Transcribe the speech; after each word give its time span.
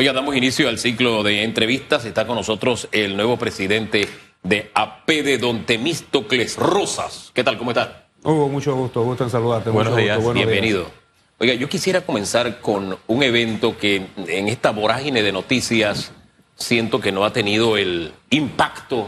Hoy 0.00 0.06
damos 0.06 0.34
inicio 0.34 0.70
al 0.70 0.78
ciclo 0.78 1.22
de 1.22 1.42
entrevistas. 1.42 2.06
Está 2.06 2.26
con 2.26 2.34
nosotros 2.34 2.88
el 2.90 3.18
nuevo 3.18 3.36
presidente 3.36 4.08
de 4.42 4.70
APD, 4.72 5.38
don 5.38 5.66
Temístocles 5.66 6.56
Rosas. 6.56 7.30
¿Qué 7.34 7.44
tal? 7.44 7.58
¿Cómo 7.58 7.72
está? 7.72 8.06
Hugo, 8.22 8.48
mucho 8.48 8.74
gusto. 8.74 9.02
Gusto 9.02 9.24
en 9.24 9.30
saludarte. 9.30 9.68
Buenos 9.68 9.92
mucho 9.92 10.02
días. 10.02 10.16
gusto, 10.16 10.32
buenos 10.32 10.46
Bienvenido. 10.46 10.84
días. 10.84 10.92
Oiga, 11.36 11.52
yo 11.52 11.68
quisiera 11.68 12.00
comenzar 12.00 12.60
con 12.62 12.96
un 13.08 13.22
evento 13.22 13.76
que 13.76 14.06
en 14.16 14.48
esta 14.48 14.70
vorágine 14.70 15.22
de 15.22 15.32
noticias 15.32 16.12
siento 16.54 16.98
que 17.02 17.12
no 17.12 17.26
ha 17.26 17.34
tenido 17.34 17.76
el 17.76 18.14
impacto 18.30 19.06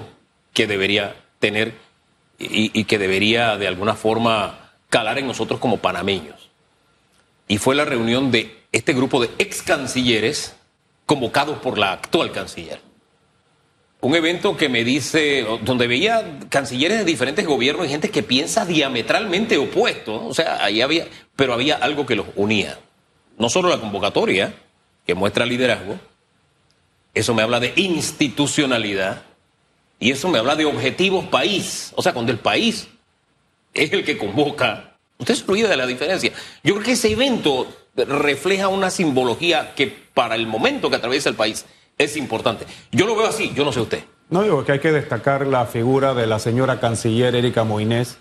que 0.52 0.66
debería 0.66 1.16
tener 1.38 1.72
y, 2.38 2.78
y 2.78 2.84
que 2.84 2.98
debería 2.98 3.56
de 3.56 3.66
alguna 3.66 3.94
forma 3.94 4.74
calar 4.90 5.18
en 5.18 5.26
nosotros 5.26 5.58
como 5.58 5.78
panameños. 5.78 6.50
Y 7.48 7.56
fue 7.56 7.74
la 7.76 7.86
reunión 7.86 8.30
de 8.30 8.58
este 8.72 8.92
grupo 8.92 9.22
de 9.22 9.30
ex 9.38 9.62
cancilleres 9.62 10.54
convocados 11.06 11.58
por 11.58 11.78
la 11.78 11.92
actual 11.92 12.32
canciller. 12.32 12.80
Un 14.00 14.16
evento 14.16 14.56
que 14.56 14.68
me 14.68 14.82
dice, 14.82 15.46
donde 15.62 15.86
veía 15.86 16.40
cancilleres 16.48 16.98
de 16.98 17.04
diferentes 17.04 17.46
gobiernos 17.46 17.86
y 17.86 17.90
gente 17.90 18.10
que 18.10 18.24
piensa 18.24 18.66
diametralmente 18.66 19.58
opuesto. 19.58 20.26
O 20.26 20.34
sea, 20.34 20.64
ahí 20.64 20.80
había, 20.80 21.06
pero 21.36 21.54
había 21.54 21.76
algo 21.76 22.04
que 22.04 22.16
los 22.16 22.26
unía. 22.34 22.78
No 23.38 23.48
solo 23.48 23.68
la 23.68 23.78
convocatoria, 23.78 24.54
que 25.06 25.14
muestra 25.14 25.46
liderazgo, 25.46 25.98
eso 27.14 27.34
me 27.34 27.42
habla 27.42 27.60
de 27.60 27.72
institucionalidad 27.76 29.22
y 29.98 30.10
eso 30.10 30.28
me 30.28 30.38
habla 30.38 30.56
de 30.56 30.64
objetivos 30.64 31.26
país. 31.26 31.92
O 31.94 32.02
sea, 32.02 32.12
cuando 32.12 32.32
el 32.32 32.38
país 32.38 32.88
es 33.72 33.92
el 33.92 34.04
que 34.04 34.18
convoca, 34.18 34.96
usted 35.18 35.34
se 35.34 35.44
olvida 35.48 35.68
de 35.68 35.76
la 35.76 35.86
diferencia. 35.86 36.32
Yo 36.64 36.74
creo 36.74 36.84
que 36.84 36.92
ese 36.92 37.12
evento 37.12 37.68
refleja 37.96 38.68
una 38.68 38.90
simbología 38.90 39.74
que 39.74 39.86
para 40.14 40.34
el 40.34 40.46
momento 40.46 40.90
que 40.90 40.96
atraviesa 40.96 41.28
el 41.28 41.34
país 41.34 41.66
es 41.98 42.16
importante. 42.16 42.66
Yo 42.90 43.06
lo 43.06 43.16
veo 43.16 43.26
así, 43.26 43.52
yo 43.54 43.64
no 43.64 43.72
sé 43.72 43.80
usted. 43.80 44.04
No 44.30 44.42
digo 44.42 44.64
que 44.64 44.72
hay 44.72 44.78
que 44.78 44.92
destacar 44.92 45.46
la 45.46 45.66
figura 45.66 46.14
de 46.14 46.26
la 46.26 46.38
señora 46.38 46.80
canciller 46.80 47.34
Erika 47.34 47.64
Moinés, 47.64 48.18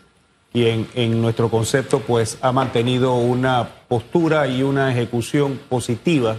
quien 0.51 0.87
en 0.93 1.21
nuestro 1.21 1.49
concepto 1.49 1.99
pues 1.99 2.37
ha 2.41 2.51
mantenido 2.51 3.15
una 3.15 3.69
postura 3.87 4.47
y 4.47 4.63
una 4.63 4.91
ejecución 4.91 5.59
positiva 5.69 6.35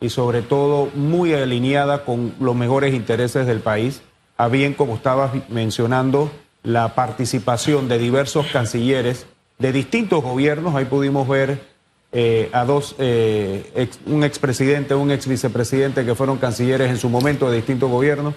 y 0.00 0.08
sobre 0.08 0.40
todo 0.40 0.88
muy 0.94 1.34
alineada 1.34 2.04
con 2.06 2.34
los 2.40 2.56
mejores 2.56 2.94
intereses 2.94 3.46
del 3.46 3.60
país, 3.60 4.00
a 4.38 4.48
bien 4.48 4.72
como 4.72 4.94
estabas 4.94 5.32
mencionando 5.50 6.30
la 6.62 6.94
participación 6.94 7.88
de 7.88 7.98
diversos 7.98 8.46
cancilleres 8.46 9.26
de 9.58 9.72
distintos 9.72 10.22
gobiernos, 10.22 10.74
ahí 10.74 10.86
pudimos 10.86 11.28
ver 11.28 11.69
eh, 12.12 12.50
a 12.52 12.64
dos, 12.64 12.96
eh, 12.98 13.70
ex- 13.74 14.00
un 14.06 14.24
expresidente, 14.24 14.94
un 14.94 15.10
ex 15.10 15.26
vicepresidente 15.26 16.04
que 16.04 16.14
fueron 16.14 16.38
cancilleres 16.38 16.90
en 16.90 16.96
su 16.98 17.08
momento 17.08 17.50
de 17.50 17.56
distintos 17.56 17.90
gobiernos. 17.90 18.34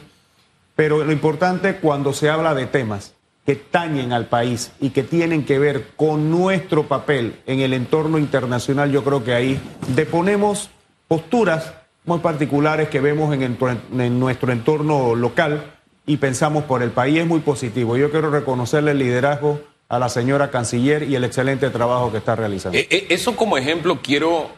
Pero 0.75 1.03
lo 1.03 1.11
importante 1.11 1.77
cuando 1.77 2.13
se 2.13 2.29
habla 2.29 2.53
de 2.55 2.65
temas 2.65 3.13
que 3.45 3.55
tañen 3.55 4.13
al 4.13 4.27
país 4.27 4.71
y 4.79 4.91
que 4.91 5.03
tienen 5.03 5.43
que 5.45 5.59
ver 5.59 5.87
con 5.95 6.31
nuestro 6.31 6.83
papel 6.87 7.35
en 7.45 7.59
el 7.59 7.73
entorno 7.73 8.17
internacional, 8.17 8.91
yo 8.91 9.03
creo 9.03 9.23
que 9.23 9.33
ahí 9.33 9.59
deponemos 9.95 10.69
posturas 11.07 11.73
muy 12.05 12.19
particulares 12.19 12.89
que 12.89 13.01
vemos 13.01 13.33
en, 13.35 13.57
en 13.99 14.19
nuestro 14.19 14.51
entorno 14.51 15.13
local 15.15 15.73
y 16.05 16.17
pensamos 16.17 16.63
por 16.65 16.83
el 16.83 16.91
país 16.91 17.19
es 17.19 17.27
muy 17.27 17.39
positivo. 17.41 17.97
Yo 17.97 18.11
quiero 18.11 18.29
reconocerle 18.29 18.91
el 18.91 18.99
liderazgo 18.99 19.61
a 19.89 19.99
la 19.99 20.09
señora 20.09 20.49
canciller 20.49 21.03
y 21.03 21.15
el 21.15 21.23
excelente 21.23 21.69
trabajo 21.69 22.11
que 22.11 22.17
está 22.17 22.35
realizando. 22.35 22.77
Eh, 22.77 22.87
eh, 22.89 23.07
Eso 23.09 23.35
como 23.35 23.57
ejemplo 23.57 24.01
quiero, 24.01 24.49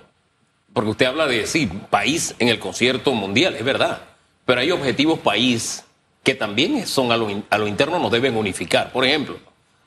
porque 0.74 0.92
usted 0.92 1.06
habla 1.08 1.28
de, 1.28 1.46
sí, 1.48 1.68
país 1.90 2.36
en 2.40 2.48
el 2.48 2.60
concierto 2.60 3.12
mundial, 3.14 3.56
es 3.56 3.66
verdad, 3.66 4.02
pero 4.46 4.62
hay 4.62 4.72
objetivos 4.72 5.20
país 5.20 5.84
que 6.24 6.36
también 6.36 6.88
son 6.88 7.12
a 7.12 7.18
lo, 7.18 7.30
a 7.50 7.58
lo 7.58 7.68
interno 7.68 8.00
nos 8.00 8.12
deben 8.12 8.36
unificar. 8.36 8.92
Por 8.92 9.06
ejemplo, 9.06 9.38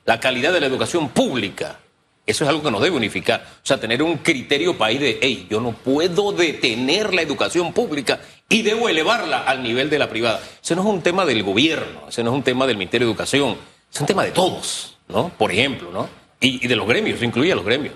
la 0.05 0.19
calidad 0.19 0.53
de 0.53 0.59
la 0.59 0.67
educación 0.67 1.09
pública. 1.09 1.79
Eso 2.25 2.43
es 2.43 2.49
algo 2.49 2.61
que 2.61 2.69
nos 2.71 2.81
debe 2.81 2.95
unificar. 2.95 3.43
O 3.63 3.65
sea, 3.65 3.79
tener 3.79 4.03
un 4.03 4.17
criterio 4.17 4.77
país 4.77 4.99
de, 4.99 5.19
hey, 5.21 5.47
yo 5.49 5.59
no 5.59 5.71
puedo 5.71 6.31
detener 6.31 7.13
la 7.13 7.23
educación 7.23 7.73
pública 7.73 8.19
y 8.47 8.61
debo 8.61 8.87
elevarla 8.87 9.43
al 9.43 9.63
nivel 9.63 9.89
de 9.89 9.99
la 9.99 10.09
privada. 10.09 10.39
Ese 10.61 10.75
no 10.75 10.83
es 10.83 10.87
un 10.87 11.01
tema 11.01 11.25
del 11.25 11.43
gobierno, 11.43 12.07
ese 12.07 12.23
no 12.23 12.29
es 12.29 12.35
un 12.35 12.43
tema 12.43 12.67
del 12.67 12.77
Ministerio 12.77 13.07
de 13.07 13.11
Educación, 13.11 13.57
es 13.91 13.99
un 13.99 14.05
tema 14.05 14.23
de 14.23 14.31
todos, 14.31 14.97
¿no? 15.09 15.29
Por 15.37 15.51
ejemplo, 15.51 15.91
¿no? 15.91 16.07
Y, 16.39 16.65
de 16.67 16.75
los 16.75 16.87
gremios, 16.87 17.21
incluye 17.21 17.53
los 17.53 17.65
gremios. 17.65 17.95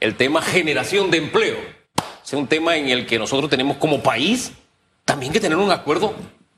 El 0.00 0.16
tema 0.16 0.42
generación 0.42 1.10
de 1.10 1.18
empleo. 1.18 1.56
Es 2.24 2.32
un 2.34 2.46
tema 2.46 2.76
en 2.76 2.88
el 2.90 3.06
que 3.06 3.18
nosotros 3.18 3.48
tenemos 3.50 3.76
como 3.78 4.02
país 4.02 4.52
también 5.04 5.32
que 5.32 5.40
tener 5.40 5.58
un 5.58 5.70
acuerdo 5.72 6.14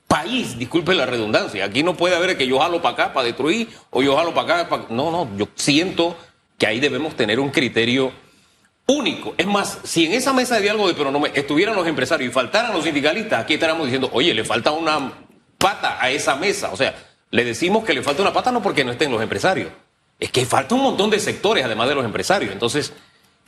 país, 0.08 0.58
disculpe 0.58 0.94
la 0.94 1.06
redundancia. 1.06 1.64
Aquí 1.64 1.82
no 1.82 1.94
puede 1.96 2.14
haber 2.16 2.36
que 2.36 2.46
yo 2.46 2.58
jalo 2.58 2.82
para 2.82 2.92
acá 2.94 3.12
para 3.14 3.24
destruir 3.26 3.68
o 3.90 4.02
yo 4.02 4.14
jalo 4.16 4.34
para 4.34 4.60
acá. 4.62 4.68
pa- 4.68 4.86
No, 4.90 5.10
no, 5.10 5.28
yo 5.38 5.48
siento 5.54 6.16
que 6.58 6.66
ahí 6.66 6.80
debemos 6.80 7.16
tener 7.16 7.40
un 7.40 7.48
criterio 7.50 8.12
único. 8.86 9.34
Es 9.38 9.46
más, 9.46 9.78
si 9.84 10.04
en 10.06 10.12
esa 10.12 10.32
mesa 10.34 10.56
de 10.56 10.62
diálogo 10.62 10.88
de 10.88 10.94
Pronomé 10.94 11.30
estuvieran 11.34 11.74
los 11.74 11.86
empresarios 11.86 12.30
y 12.30 12.32
faltaran 12.34 12.72
los 12.74 12.84
sindicalistas, 12.84 13.42
aquí 13.42 13.54
estaríamos 13.54 13.86
diciendo, 13.86 14.10
oye, 14.12 14.34
le 14.34 14.44
falta 14.44 14.70
una 14.72 15.12
pata 15.56 15.96
a 16.02 16.10
esa 16.10 16.34
mesa. 16.36 16.70
O 16.72 16.76
sea, 16.76 16.94
le 17.32 17.44
decimos 17.44 17.82
que 17.82 17.94
le 17.94 18.02
falta 18.02 18.22
una 18.22 18.32
pata 18.32 18.52
no 18.52 18.62
porque 18.62 18.84
no 18.84 18.92
estén 18.92 19.10
los 19.10 19.22
empresarios. 19.22 19.72
Es 20.20 20.30
que 20.30 20.44
falta 20.44 20.74
un 20.74 20.82
montón 20.82 21.10
de 21.10 21.18
sectores 21.18 21.64
además 21.64 21.88
de 21.88 21.94
los 21.94 22.04
empresarios. 22.04 22.52
Entonces, 22.52 22.92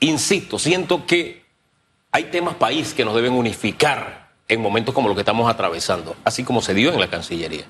insisto, 0.00 0.59
siento 0.59 1.06
que 1.06 1.45
hay 2.11 2.25
temas 2.25 2.55
país 2.55 2.95
que 2.95 3.05
nos 3.05 3.15
deben 3.15 3.34
unificar 3.34 4.31
en 4.49 4.62
momentos 4.62 4.95
como 4.95 5.09
los 5.09 5.15
que 5.15 5.21
estamos 5.21 5.50
atravesando, 5.50 6.17
así 6.25 6.45
como 6.45 6.62
se 6.62 6.72
dio 6.72 6.93
en 6.93 6.99
la 6.99 7.09
Cancillería. 7.09 7.67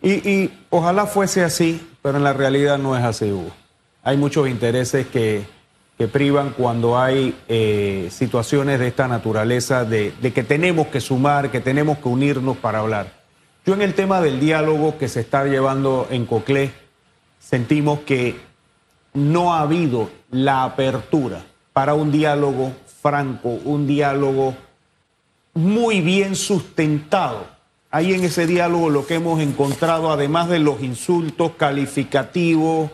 Y, 0.00 0.48
ojalá 0.70 1.06
fuese 1.06 1.42
así, 1.42 1.84
pero 2.02 2.18
en 2.18 2.24
la 2.24 2.32
realidad 2.32 2.78
no 2.78 2.96
es 2.96 3.02
así, 3.02 3.32
Hugo. 3.32 3.50
Hay 4.04 4.16
muchos 4.16 4.48
intereses 4.48 5.08
que, 5.08 5.44
que 5.98 6.06
privan 6.06 6.50
cuando 6.50 7.00
hay 7.00 7.34
eh, 7.48 8.08
situaciones 8.12 8.78
de 8.78 8.86
esta 8.86 9.08
naturaleza, 9.08 9.84
de 9.84 10.12
que 10.32 10.44
tenemos 10.44 10.86
que 10.86 11.00
sumar, 11.00 11.50
que 11.50 11.60
tenemos 11.60 11.98
que 11.98 12.08
unirnos 12.08 12.56
para 12.58 12.78
hablar. 12.78 13.17
Yo 13.68 13.74
en 13.74 13.82
el 13.82 13.92
tema 13.92 14.22
del 14.22 14.40
diálogo 14.40 14.96
que 14.96 15.08
se 15.08 15.20
está 15.20 15.44
llevando 15.44 16.08
en 16.10 16.24
Coclé, 16.24 16.72
sentimos 17.38 17.98
que 17.98 18.40
no 19.12 19.52
ha 19.52 19.60
habido 19.60 20.08
la 20.30 20.64
apertura 20.64 21.44
para 21.74 21.92
un 21.92 22.10
diálogo 22.10 22.72
franco, 23.02 23.50
un 23.50 23.86
diálogo 23.86 24.54
muy 25.52 26.00
bien 26.00 26.34
sustentado. 26.34 27.46
Ahí 27.90 28.14
en 28.14 28.24
ese 28.24 28.46
diálogo 28.46 28.88
lo 28.88 29.06
que 29.06 29.16
hemos 29.16 29.38
encontrado, 29.38 30.10
además 30.10 30.48
de 30.48 30.60
los 30.60 30.80
insultos 30.80 31.52
calificativos 31.58 32.90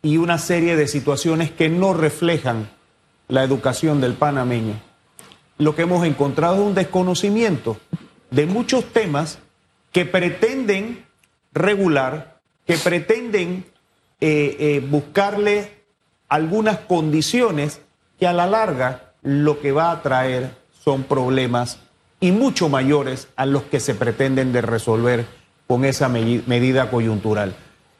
y 0.00 0.18
una 0.18 0.38
serie 0.38 0.76
de 0.76 0.86
situaciones 0.86 1.50
que 1.50 1.68
no 1.68 1.92
reflejan 1.92 2.70
la 3.26 3.42
educación 3.42 4.00
del 4.00 4.14
panameño, 4.14 4.74
lo 5.58 5.74
que 5.74 5.82
hemos 5.82 6.06
encontrado 6.06 6.54
es 6.54 6.60
un 6.60 6.74
desconocimiento 6.76 7.78
de 8.30 8.46
muchos 8.46 8.84
temas 8.84 9.40
que 9.94 10.04
pretenden 10.04 11.06
regular, 11.52 12.40
que 12.66 12.76
pretenden 12.76 13.64
eh, 14.20 14.56
eh, 14.58 14.86
buscarle 14.86 15.70
algunas 16.28 16.78
condiciones 16.78 17.80
que 18.18 18.26
a 18.26 18.32
la 18.32 18.46
larga 18.48 19.12
lo 19.22 19.60
que 19.60 19.70
va 19.70 19.92
a 19.92 20.02
traer 20.02 20.50
son 20.82 21.04
problemas 21.04 21.78
y 22.18 22.32
mucho 22.32 22.68
mayores 22.68 23.28
a 23.36 23.46
los 23.46 23.62
que 23.62 23.78
se 23.78 23.94
pretenden 23.94 24.52
de 24.52 24.62
resolver 24.62 25.26
con 25.68 25.84
esa 25.84 26.08
me- 26.08 26.42
medida 26.46 26.90
coyuntural. 26.90 27.54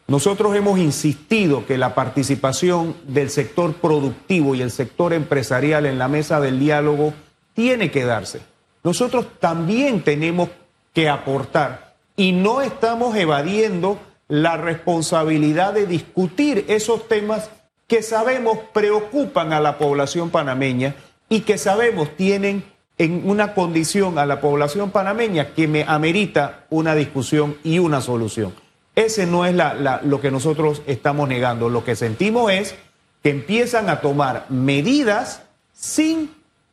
Nosotros 0.08 0.56
hemos 0.56 0.80
insistido 0.80 1.64
que 1.64 1.78
la 1.78 1.94
participación 1.94 2.96
del 3.06 3.30
sector 3.30 3.74
productivo 3.74 4.56
y 4.56 4.62
el 4.62 4.72
sector 4.72 5.12
empresarial 5.12 5.86
en 5.86 5.98
la 6.00 6.08
mesa 6.08 6.40
del 6.40 6.58
diálogo 6.58 7.14
tiene 7.54 7.92
que 7.92 8.04
darse. 8.04 8.40
Nosotros 8.82 9.26
también 9.38 10.02
tenemos 10.02 10.48
que 10.92 11.08
aportar 11.08 11.83
y 12.16 12.32
no 12.32 12.62
estamos 12.62 13.16
evadiendo 13.16 13.98
la 14.28 14.56
responsabilidad 14.56 15.74
de 15.74 15.86
discutir 15.86 16.64
esos 16.68 17.08
temas 17.08 17.50
que 17.86 18.02
sabemos 18.02 18.58
preocupan 18.72 19.52
a 19.52 19.60
la 19.60 19.78
población 19.78 20.30
panameña 20.30 20.94
y 21.28 21.40
que 21.40 21.58
sabemos 21.58 22.16
tienen 22.16 22.64
en 22.96 23.28
una 23.28 23.54
condición 23.54 24.18
a 24.18 24.26
la 24.26 24.40
población 24.40 24.90
panameña 24.90 25.54
que 25.54 25.66
me 25.68 25.84
amerita 25.86 26.66
una 26.70 26.94
discusión 26.94 27.56
y 27.64 27.78
una 27.78 28.00
solución. 28.00 28.54
Ese 28.94 29.26
no 29.26 29.44
es 29.44 29.56
lo 30.02 30.20
que 30.20 30.30
nosotros 30.30 30.82
estamos 30.86 31.28
negando. 31.28 31.68
Lo 31.68 31.84
que 31.84 31.96
sentimos 31.96 32.52
es 32.52 32.76
que 33.22 33.30
empiezan 33.30 33.90
a 33.90 34.00
tomar 34.00 34.46
medidas 34.48 35.42
sin 35.72 36.30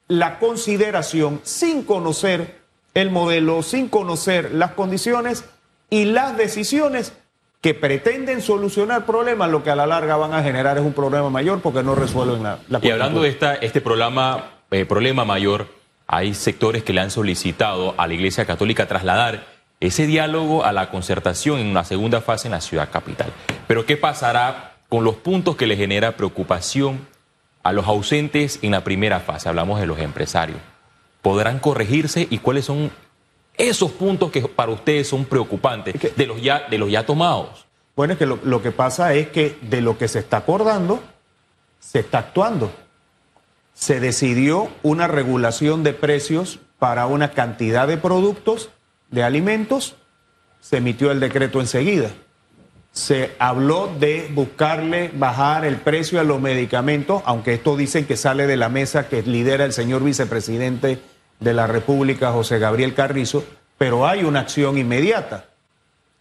la 0.08 0.38
consideración, 0.38 1.42
sin 1.44 1.84
conocer 1.84 2.61
el 2.94 3.10
modelo, 3.10 3.64
sin 3.64 3.88
conocer 3.88 4.52
las 4.54 4.72
condiciones 4.72 5.46
y 5.90 6.06
las 6.06 6.38
decisiones 6.38 7.14
que 7.62 7.74
pretenden 7.74 8.42
solucionar 8.42 9.06
problemas, 9.06 9.50
lo 9.52 9.64
que 9.64 9.70
a 9.70 9.76
la 9.76 9.86
larga 9.86 10.18
van 10.18 10.34
a 10.34 10.42
generar 10.42 10.78
es 10.78 10.84
un 10.84 10.94
problema 10.94 11.30
mayor 11.30 11.62
porque 11.62 11.84
no 11.84 11.94
resuelven 11.94 12.42
la, 12.42 12.60
la 12.70 12.80
Y 12.82 12.90
hablando 12.90 13.22
de 13.22 13.30
esta, 13.30 13.54
este 13.56 13.82
programa, 13.82 14.52
eh, 14.72 14.86
problema 14.86 15.26
mayor, 15.26 15.68
hay 16.08 16.34
sectores 16.34 16.84
que 16.84 16.92
le 16.92 17.02
han 17.02 17.12
solicitado 17.12 17.94
a 17.98 18.08
la 18.08 18.14
Iglesia 18.14 18.46
Católica 18.46 18.88
trasladar 18.88 19.46
ese 19.80 20.08
diálogo 20.08 20.66
a 20.66 20.72
la 20.72 20.90
concertación 20.90 21.60
en 21.60 21.68
una 21.68 21.84
segunda 21.84 22.22
fase 22.22 22.48
en 22.48 22.54
la 22.54 22.62
ciudad 22.62 22.90
capital. 22.92 23.32
Pero 23.68 23.86
¿qué 23.86 23.96
pasará 23.96 24.74
con 24.90 25.04
los 25.04 25.16
puntos 25.16 25.56
que 25.56 25.68
le 25.68 25.78
genera 25.78 26.14
preocupación 26.14 27.08
a 27.64 27.72
los 27.72 27.88
ausentes 27.88 28.60
en 28.62 28.72
la 28.72 28.84
primera 28.84 29.20
fase? 29.20 29.50
Hablamos 29.50 29.80
de 29.80 29.86
los 29.86 30.00
empresarios. 30.00 30.60
¿Podrán 31.22 31.60
corregirse 31.60 32.28
y 32.30 32.40
cuáles 32.40 32.66
son 32.66 32.92
esos 33.58 33.92
puntos 33.92 34.32
que 34.32 34.42
para 34.42 34.72
ustedes 34.72 35.08
son 35.08 35.26
preocupantes 35.26 36.16
de 36.16 36.28
los 36.28 36.42
ya, 36.42 36.68
de 36.70 36.78
los 36.78 36.90
ya 36.90 37.06
tomados? 37.06 37.66
Bueno, 37.96 38.14
es 38.14 38.20
que 38.20 38.26
lo, 38.26 38.40
lo 38.44 38.62
que 38.62 38.72
pasa 38.72 39.14
es 39.14 39.30
que 39.30 39.58
de 39.62 39.82
lo 39.82 39.98
que 39.98 40.08
se 40.08 40.20
está 40.20 40.38
acordando, 40.38 41.02
se 41.80 42.00
está 42.00 42.20
actuando. 42.20 42.72
Se 43.74 44.00
decidió 44.00 44.70
una 44.84 45.08
regulación 45.08 45.84
de 45.84 45.94
precios 45.94 46.60
para 46.80 47.06
una 47.06 47.32
cantidad 47.32 47.88
de 47.88 47.98
productos, 47.98 48.70
de 49.10 49.24
alimentos, 49.24 49.96
se 50.62 50.78
emitió 50.78 51.12
el 51.12 51.20
decreto 51.20 51.60
enseguida. 51.60 52.12
Se 52.92 53.36
habló 53.40 53.92
de 54.00 54.30
buscarle 54.34 55.12
bajar 55.14 55.66
el 55.66 55.78
precio 55.78 56.20
a 56.20 56.24
los 56.24 56.42
medicamentos, 56.42 57.22
aunque 57.26 57.54
esto 57.54 57.76
dicen 57.78 58.06
que 58.06 58.18
sale 58.18 58.48
de 58.48 58.58
la 58.58 58.70
mesa 58.70 59.08
que 59.08 59.22
lidera 59.22 59.66
el 59.66 59.74
señor 59.74 60.04
vicepresidente 60.04 61.00
de 61.42 61.54
la 61.54 61.68
República, 61.68 62.32
José 62.32 62.58
Gabriel 62.58 62.94
Carrizo, 62.94 63.44
pero 63.78 64.08
hay 64.08 64.24
una 64.24 64.40
acción 64.40 64.78
inmediata. 64.78 65.46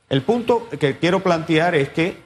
El 0.09 0.23
punto 0.23 0.69
que 0.69 0.99
quiero 0.99 1.21
plantear 1.21 1.77
es 1.77 1.91
que 1.91 2.21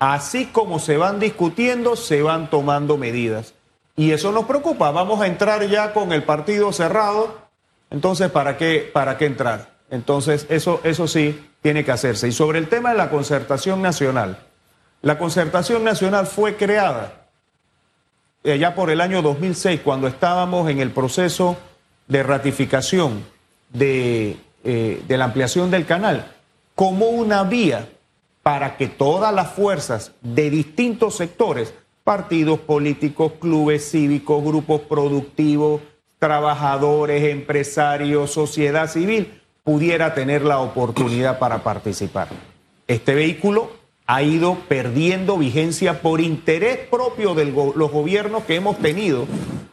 así 0.00 0.46
como 0.46 0.80
se 0.80 0.96
van 0.96 1.20
discutiendo, 1.20 1.94
se 1.94 2.22
van 2.22 2.50
tomando 2.50 2.96
medidas. 2.96 3.54
Y 3.94 4.10
eso 4.10 4.32
nos 4.32 4.46
preocupa. 4.46 4.90
Vamos 4.90 5.20
a 5.20 5.28
entrar 5.28 5.64
ya 5.68 5.92
con 5.92 6.12
el 6.12 6.24
partido 6.24 6.72
cerrado. 6.72 7.36
Entonces, 7.90 8.30
¿para 8.30 8.56
qué, 8.56 8.90
para 8.92 9.16
qué 9.16 9.26
entrar? 9.26 9.76
Entonces, 9.90 10.46
eso, 10.48 10.80
eso 10.82 11.06
sí 11.06 11.48
tiene 11.62 11.84
que 11.84 11.92
hacerse. 11.92 12.26
Y 12.26 12.32
sobre 12.32 12.58
el 12.58 12.68
tema 12.68 12.90
de 12.90 12.98
la 12.98 13.10
concertación 13.10 13.82
nacional, 13.82 14.38
la 15.02 15.18
concertación 15.18 15.84
nacional 15.84 16.26
fue 16.26 16.56
creada 16.56 17.28
ya 18.56 18.74
por 18.74 18.90
el 18.90 19.00
año 19.00 19.20
2006, 19.20 19.80
cuando 19.82 20.06
estábamos 20.06 20.70
en 20.70 20.80
el 20.80 20.90
proceso 20.90 21.56
de 22.08 22.22
ratificación 22.22 23.24
de, 23.72 24.36
eh, 24.64 25.02
de 25.06 25.16
la 25.16 25.26
ampliación 25.26 25.70
del 25.70 25.86
canal, 25.86 26.32
como 26.74 27.06
una 27.08 27.44
vía 27.44 27.88
para 28.42 28.76
que 28.76 28.88
todas 28.88 29.34
las 29.34 29.52
fuerzas 29.52 30.12
de 30.22 30.50
distintos 30.50 31.16
sectores, 31.16 31.74
partidos 32.02 32.58
políticos, 32.60 33.32
clubes 33.38 33.90
cívicos, 33.90 34.42
grupos 34.42 34.80
productivos, 34.82 35.82
trabajadores, 36.18 37.24
empresarios, 37.24 38.30
sociedad 38.30 38.88
civil, 38.88 39.40
pudiera 39.62 40.14
tener 40.14 40.42
la 40.42 40.60
oportunidad 40.60 41.38
para 41.38 41.62
participar. 41.62 42.28
Este 42.86 43.14
vehículo 43.14 43.70
ha 44.06 44.22
ido 44.22 44.54
perdiendo 44.66 45.36
vigencia 45.36 46.00
por 46.00 46.22
interés 46.22 46.78
propio 46.90 47.34
de 47.34 47.44
los 47.44 47.90
gobiernos 47.92 48.44
que 48.44 48.54
hemos 48.54 48.78
tenido 48.78 49.26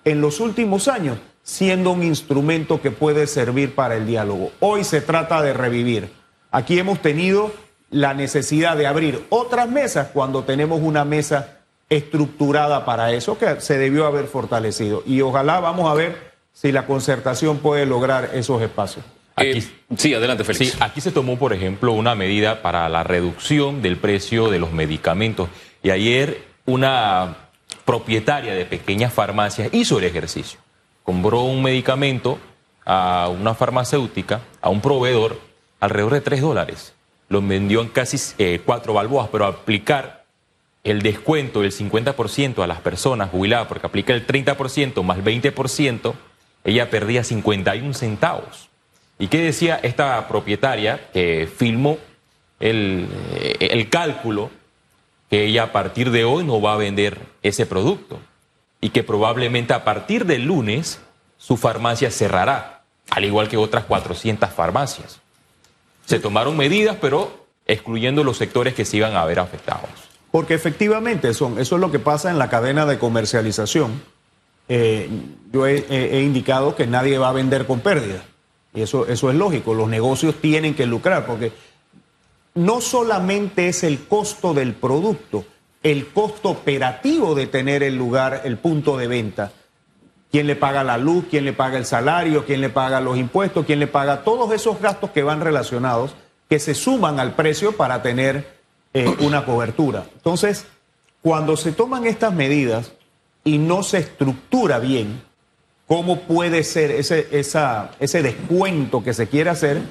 en 0.04 0.20
los 0.20 0.42
últimos 0.42 0.90
años, 0.90 1.18
siendo 1.46 1.92
un 1.92 2.04
instrumento 2.04 2.82
que 2.82 2.90
puede 2.90 3.28
servir 3.28 3.76
para 3.76 3.96
el 3.96 4.08
diálogo. 4.08 4.52
Hoy 4.60 4.84
se 4.84 5.00
trata 5.00 5.44
de 5.44 5.54
revivir. 5.54 6.10
Aquí 6.52 6.80
hemos 6.80 7.02
tenido 7.02 7.54
la 7.92 8.16
necesidad 8.16 8.76
de 8.76 8.88
abrir 8.88 9.24
otras 9.30 9.70
mesas 9.70 10.10
cuando 10.12 10.44
tenemos 10.44 10.82
una 10.82 11.06
mesa 11.06 11.60
estructurada 11.88 12.84
para 12.84 13.14
eso 13.14 13.38
que 13.38 13.62
se 13.62 13.78
debió 13.78 14.08
haber 14.08 14.26
fortalecido. 14.26 15.04
Y 15.06 15.22
ojalá 15.22 15.60
vamos 15.60 15.90
a 15.90 15.94
ver 15.94 16.34
si 16.52 16.72
la 16.72 16.88
concertación 16.88 17.60
puede 17.60 17.86
lograr 17.86 18.32
esos 18.34 18.62
espacios. 18.64 19.06
Aquí, 19.36 19.60
eh, 19.60 19.64
sí, 19.98 20.14
adelante, 20.16 20.44
Félix. 20.44 20.72
Sí, 20.72 20.78
aquí 20.80 21.00
se 21.00 21.12
tomó, 21.12 21.38
por 21.38 21.54
ejemplo, 21.54 21.92
una 21.92 22.16
medida 22.16 22.64
para 22.64 22.90
la 22.90 23.04
reducción 23.04 23.84
del 23.84 23.98
precio 23.98 24.50
de 24.50 24.58
los 24.58 24.72
medicamentos. 24.72 25.50
Y 25.84 25.92
ayer 25.92 26.44
una 26.66 27.38
propietaria 27.86 28.56
de 28.56 28.66
pequeñas 28.66 29.14
farmacias 29.14 29.72
hizo 29.74 30.00
el 30.00 30.06
ejercicio. 30.06 30.65
Compró 31.06 31.42
un 31.42 31.62
medicamento 31.62 32.40
a 32.84 33.30
una 33.30 33.54
farmacéutica, 33.54 34.42
a 34.60 34.70
un 34.70 34.82
proveedor, 34.82 35.40
alrededor 35.80 36.14
de 36.14 36.22
3 36.22 36.42
dólares. 36.42 36.94
Lo 37.30 37.42
vendió 37.44 37.82
en 37.82 37.90
casi 37.90 38.18
eh, 38.40 38.60
cuatro 38.66 38.94
balboas, 38.94 39.30
pero 39.32 39.46
aplicar 39.46 40.26
el 40.84 41.04
descuento 41.04 41.62
del 41.62 41.72
50% 41.72 42.64
a 42.64 42.68
las 42.68 42.82
personas 42.82 43.30
jubiladas, 43.30 43.68
porque 43.68 43.86
aplica 43.86 44.14
el 44.14 44.26
30% 44.26 45.04
más 45.04 45.20
el 45.20 45.24
20%, 45.24 46.14
ella 46.64 46.90
perdía 46.90 47.24
51 47.24 47.94
centavos. 47.94 48.70
¿Y 49.20 49.28
qué 49.28 49.38
decía 49.38 49.80
esta 49.84 50.28
propietaria 50.28 51.12
que 51.14 51.48
filmó 51.56 52.00
eh, 52.60 53.56
el 53.60 53.90
cálculo 53.90 54.50
que 55.30 55.46
ella 55.46 55.64
a 55.64 55.72
partir 55.72 56.10
de 56.10 56.24
hoy 56.24 56.44
no 56.44 56.62
va 56.62 56.74
a 56.74 56.78
vender 56.78 57.20
ese 57.44 57.68
producto 57.68 58.20
y 58.82 58.90
que 58.90 59.04
probablemente 59.04 59.74
a 59.74 59.84
partir 59.84 60.26
del 60.26 60.46
lunes 60.46 61.00
su 61.38 61.58
farmacia 61.58 62.12
cerrará, 62.12 62.84
al 63.10 63.26
igual 63.26 63.48
que 63.48 63.58
otras 63.58 63.86
400 63.86 64.50
farmacias. 64.50 65.20
Se 66.06 66.20
tomaron 66.20 66.56
medidas, 66.58 66.98
pero 67.02 67.46
excluyendo 67.66 68.24
los 68.24 68.38
sectores 68.38 68.74
que 68.74 68.86
se 68.86 68.98
iban 68.98 69.16
a 69.16 69.26
ver 69.26 69.40
afectados. 69.40 69.90
Porque 70.32 70.54
efectivamente 70.54 71.34
son, 71.34 71.60
eso 71.60 71.76
es 71.76 71.82
lo 71.82 71.92
que 71.92 72.00
pasa 72.00 72.30
en 72.30 72.38
la 72.38 72.50
cadena 72.50 72.86
de 72.86 73.00
comercialización. 73.00 74.02
Eh, 74.68 75.10
yo 75.52 75.66
he 75.66 76.22
indicado 76.22 76.76
que 76.76 76.88
nadie 76.88 77.18
va 77.18 77.30
a 77.30 77.34
vender 77.34 77.66
con 77.66 77.80
pérdida. 77.80 78.24
Y 78.76 78.82
eso, 78.82 79.08
eso 79.08 79.30
es 79.30 79.36
lógico, 79.36 79.74
los 79.74 79.88
negocios 79.88 80.36
tienen 80.42 80.76
que 80.76 80.86
lucrar 80.86 81.26
porque 81.26 81.54
no 82.56 82.82
solamente 82.82 83.70
es 83.70 83.84
el 83.84 84.06
costo 84.06 84.54
del 84.54 84.74
producto, 84.74 85.46
el 85.86 86.08
costo 86.08 86.50
operativo 86.50 87.36
de 87.36 87.46
tener 87.46 87.84
el 87.84 87.96
lugar, 87.96 88.42
el 88.44 88.58
punto 88.58 88.98
de 88.98 89.08
venta. 89.08 89.52
¿Quién 90.32 90.48
le 90.48 90.56
paga 90.56 90.84
la 90.84 90.98
luz? 90.98 91.26
¿Quién 91.30 91.46
le 91.46 91.54
paga 91.54 91.78
el 91.78 91.86
salario? 91.86 92.44
¿Quién 92.44 92.60
le 92.60 92.70
paga 92.70 93.00
los 93.00 93.18
impuestos? 93.18 93.68
¿Quién 93.68 93.78
le 93.80 93.86
paga 93.86 94.24
todos 94.24 94.52
esos 94.52 94.82
gastos 94.82 95.12
que 95.12 95.22
van 95.22 95.42
relacionados, 95.42 96.16
que 96.50 96.58
se 96.58 96.74
suman 96.74 97.20
al 97.20 97.36
precio 97.36 97.74
para 97.74 98.02
tener 98.02 98.58
eh, 98.96 99.16
una 99.20 99.46
cobertura? 99.46 100.06
Entonces, 100.16 100.66
cuando 101.22 101.56
se 101.56 101.72
toman 101.72 102.08
estas 102.08 102.34
medidas 102.34 102.94
y 103.44 103.60
no 103.60 103.84
se 103.84 104.00
estructura 104.00 104.80
bien, 104.80 105.22
cómo 105.88 106.22
puede 106.22 106.64
ser 106.64 106.90
ese, 106.90 108.24
descuento 108.24 109.04
que 109.04 109.14
se 109.14 109.28
quiere 109.28 109.52
hacer, 109.52 109.84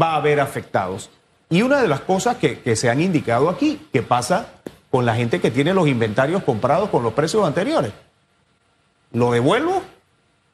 va 0.00 0.12
a 0.12 0.16
haber 0.18 0.38
afectados. 0.38 1.10
Y 1.48 1.62
una 1.62 1.82
de 1.82 1.88
las 1.88 2.02
cosas 2.02 2.36
que, 2.36 2.76
se 2.76 2.88
han 2.88 3.00
indicado 3.00 3.48
aquí, 3.48 3.80
que 3.92 4.02
pasa 4.02 4.59
con 4.90 5.06
la 5.06 5.14
gente 5.14 5.40
que 5.40 5.50
tiene 5.50 5.72
los 5.72 5.88
inventarios 5.88 6.42
comprados 6.42 6.90
con 6.90 7.02
los 7.02 7.12
precios 7.12 7.46
anteriores. 7.46 7.92
¿Lo 9.12 9.30
devuelvo? 9.30 9.82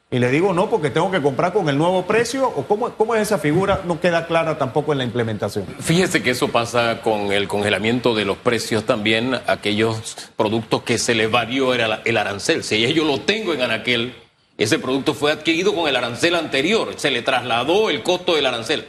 Y 0.09 0.19
le 0.19 0.31
digo 0.31 0.53
no 0.53 0.69
porque 0.69 0.89
tengo 0.89 1.11
que 1.11 1.21
comprar 1.21 1.51
con 1.51 1.67
el 1.67 1.77
nuevo 1.77 2.05
precio 2.05 2.47
o 2.47 2.65
cómo, 2.65 2.91
cómo 2.91 3.13
es 3.15 3.23
esa 3.23 3.39
figura 3.39 3.81
no 3.85 3.99
queda 3.99 4.25
clara 4.25 4.57
tampoco 4.57 4.93
en 4.93 4.99
la 4.99 5.03
implementación. 5.03 5.65
Fíjese 5.79 6.23
que 6.23 6.29
eso 6.29 6.47
pasa 6.47 7.01
con 7.01 7.33
el 7.33 7.49
congelamiento 7.49 8.15
de 8.15 8.23
los 8.23 8.37
precios 8.37 8.85
también, 8.85 9.37
aquellos 9.47 10.29
productos 10.37 10.83
que 10.83 10.97
se 10.97 11.13
les 11.13 11.29
varió 11.29 11.73
el 11.73 12.17
arancel. 12.17 12.63
Si 12.63 12.93
yo 12.93 13.03
lo 13.03 13.19
tengo 13.19 13.53
en 13.53 13.63
anaquel, 13.63 14.15
ese 14.57 14.79
producto 14.79 15.13
fue 15.13 15.33
adquirido 15.33 15.75
con 15.75 15.89
el 15.89 15.95
arancel 15.97 16.35
anterior, 16.35 16.93
se 16.95 17.11
le 17.11 17.21
trasladó 17.21 17.89
el 17.89 18.01
costo 18.01 18.35
del 18.35 18.45
arancel. 18.45 18.87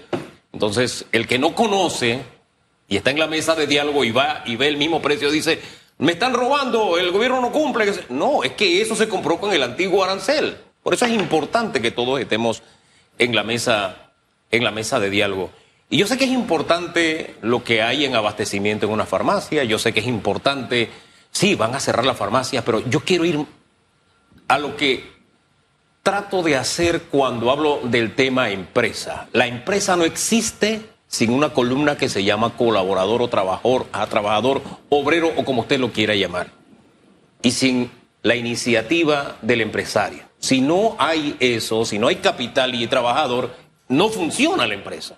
Entonces, 0.52 1.04
el 1.10 1.26
que 1.26 1.40
no 1.40 1.54
conoce 1.54 2.20
y 2.88 2.96
está 2.96 3.10
en 3.10 3.18
la 3.18 3.26
mesa 3.26 3.54
de 3.54 3.66
diálogo 3.66 4.02
y 4.02 4.10
va 4.10 4.42
y 4.46 4.56
ve 4.56 4.66
el 4.66 4.78
mismo 4.78 5.02
precio, 5.02 5.30
dice, 5.30 5.60
me 5.98 6.12
están 6.12 6.32
robando, 6.32 6.96
el 6.96 7.10
gobierno 7.10 7.40
no 7.40 7.52
cumple. 7.52 7.92
No, 8.08 8.42
es 8.42 8.52
que 8.52 8.80
eso 8.80 8.96
se 8.96 9.08
compró 9.08 9.38
con 9.38 9.52
el 9.52 9.62
antiguo 9.62 10.02
arancel. 10.02 10.56
Por 10.82 10.94
eso 10.94 11.04
es 11.04 11.12
importante 11.12 11.82
que 11.82 11.90
todos 11.90 12.18
estemos 12.18 12.62
en 13.18 13.34
la 13.34 13.42
mesa, 13.42 14.12
en 14.50 14.64
la 14.64 14.70
mesa 14.70 14.98
de 15.00 15.10
diálogo. 15.10 15.50
Y 15.90 15.98
yo 15.98 16.06
sé 16.06 16.16
que 16.16 16.24
es 16.24 16.30
importante 16.30 17.36
lo 17.42 17.62
que 17.62 17.82
hay 17.82 18.04
en 18.04 18.14
abastecimiento 18.14 18.86
en 18.86 18.92
una 18.92 19.06
farmacia, 19.06 19.64
yo 19.64 19.78
sé 19.78 19.92
que 19.92 20.00
es 20.00 20.06
importante, 20.06 20.90
sí, 21.30 21.54
van 21.54 21.74
a 21.74 21.80
cerrar 21.80 22.06
la 22.06 22.14
farmacia, 22.14 22.64
pero 22.64 22.86
yo 22.88 23.00
quiero 23.00 23.24
ir 23.24 23.44
a 24.48 24.58
lo 24.58 24.76
que 24.76 25.18
trato 26.02 26.42
de 26.42 26.56
hacer 26.56 27.02
cuando 27.02 27.50
hablo 27.50 27.80
del 27.84 28.14
tema 28.14 28.50
empresa. 28.50 29.28
La 29.32 29.46
empresa 29.46 29.96
no 29.96 30.04
existe 30.04 30.82
sin 31.08 31.32
una 31.32 31.52
columna 31.52 31.96
que 31.96 32.08
se 32.08 32.22
llama 32.22 32.56
colaborador 32.56 33.22
o 33.22 33.28
trabajador, 33.28 33.86
a 33.92 34.06
trabajador, 34.06 34.62
obrero 34.88 35.32
o 35.36 35.44
como 35.44 35.62
usted 35.62 35.80
lo 35.80 35.92
quiera 35.92 36.14
llamar. 36.14 36.50
Y 37.42 37.50
sin 37.50 37.90
la 38.22 38.36
iniciativa 38.36 39.38
del 39.42 39.62
empresario. 39.62 40.22
Si 40.38 40.60
no 40.60 40.96
hay 40.98 41.36
eso, 41.40 41.84
si 41.84 41.98
no 41.98 42.08
hay 42.08 42.16
capital 42.16 42.74
y 42.74 42.86
trabajador, 42.86 43.54
no 43.88 44.08
funciona 44.08 44.66
la 44.66 44.74
empresa. 44.74 45.16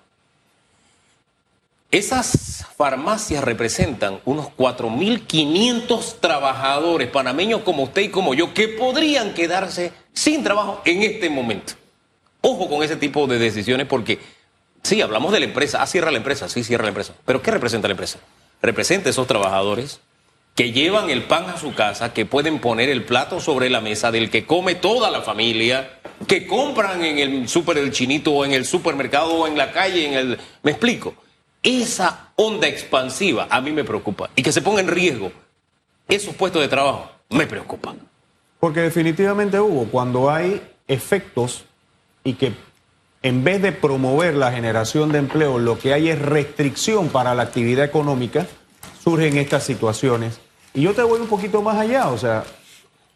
Esas 1.90 2.64
farmacias 2.76 3.42
representan 3.42 4.20
unos 4.24 4.46
4.500 4.56 6.20
trabajadores 6.20 7.08
panameños 7.08 7.62
como 7.62 7.82
usted 7.82 8.02
y 8.02 8.08
como 8.10 8.32
yo 8.32 8.54
que 8.54 8.68
podrían 8.68 9.34
quedarse 9.34 9.92
sin 10.12 10.44
trabajo 10.44 10.82
en 10.84 11.02
este 11.02 11.28
momento. 11.28 11.72
ojo 12.42 12.68
con 12.68 12.82
ese 12.82 12.96
tipo 12.96 13.26
de 13.26 13.38
decisiones 13.38 13.86
porque, 13.86 14.20
sí, 14.82 15.02
hablamos 15.02 15.32
de 15.32 15.40
la 15.40 15.46
empresa, 15.46 15.82
ah, 15.82 15.86
cierra 15.86 16.10
la 16.10 16.18
empresa, 16.18 16.48
sí, 16.48 16.64
cierra 16.64 16.84
la 16.84 16.88
empresa, 16.88 17.14
pero 17.24 17.42
¿qué 17.42 17.50
representa 17.50 17.88
la 17.88 17.92
empresa? 17.92 18.18
Representa 18.62 19.10
esos 19.10 19.26
trabajadores 19.26 20.00
que 20.54 20.72
llevan 20.72 21.10
el 21.10 21.24
pan 21.24 21.48
a 21.48 21.56
su 21.56 21.74
casa, 21.74 22.12
que 22.12 22.26
pueden 22.26 22.58
poner 22.58 22.88
el 22.90 23.04
plato 23.04 23.40
sobre 23.40 23.70
la 23.70 23.80
mesa 23.80 24.10
del 24.10 24.30
que 24.30 24.44
come 24.44 24.74
toda 24.74 25.10
la 25.10 25.22
familia, 25.22 26.00
que 26.26 26.46
compran 26.46 27.04
en 27.04 27.18
el 27.18 27.48
súper 27.48 27.76
del 27.76 27.92
chinito 27.92 28.32
o 28.32 28.44
en 28.44 28.52
el 28.52 28.66
supermercado 28.66 29.32
o 29.32 29.46
en 29.46 29.56
la 29.56 29.72
calle, 29.72 30.06
en 30.06 30.14
el... 30.14 30.38
¿Me 30.62 30.72
explico? 30.72 31.14
Esa 31.62 32.32
onda 32.36 32.68
expansiva 32.68 33.46
a 33.50 33.60
mí 33.60 33.70
me 33.72 33.84
preocupa 33.84 34.30
y 34.36 34.42
que 34.42 34.52
se 34.52 34.60
ponga 34.60 34.80
en 34.80 34.88
riesgo 34.88 35.32
esos 36.08 36.34
puestos 36.34 36.60
de 36.60 36.68
trabajo 36.68 37.10
me 37.30 37.46
preocupa. 37.46 37.94
Porque 38.58 38.80
definitivamente 38.80 39.58
hubo, 39.60 39.86
cuando 39.86 40.30
hay 40.30 40.60
efectos 40.88 41.64
y 42.24 42.34
que 42.34 42.52
en 43.22 43.44
vez 43.44 43.60
de 43.60 43.72
promover 43.72 44.34
la 44.34 44.52
generación 44.52 45.12
de 45.12 45.18
empleo, 45.18 45.58
lo 45.58 45.78
que 45.78 45.92
hay 45.92 46.08
es 46.08 46.18
restricción 46.20 47.08
para 47.08 47.34
la 47.34 47.42
actividad 47.42 47.84
económica, 47.84 48.46
surgen 49.02 49.36
estas 49.36 49.64
situaciones. 49.64 50.40
Y 50.72 50.82
yo 50.82 50.94
te 50.94 51.02
voy 51.02 51.20
un 51.20 51.26
poquito 51.26 51.62
más 51.62 51.76
allá, 51.76 52.08
o 52.08 52.18
sea, 52.18 52.44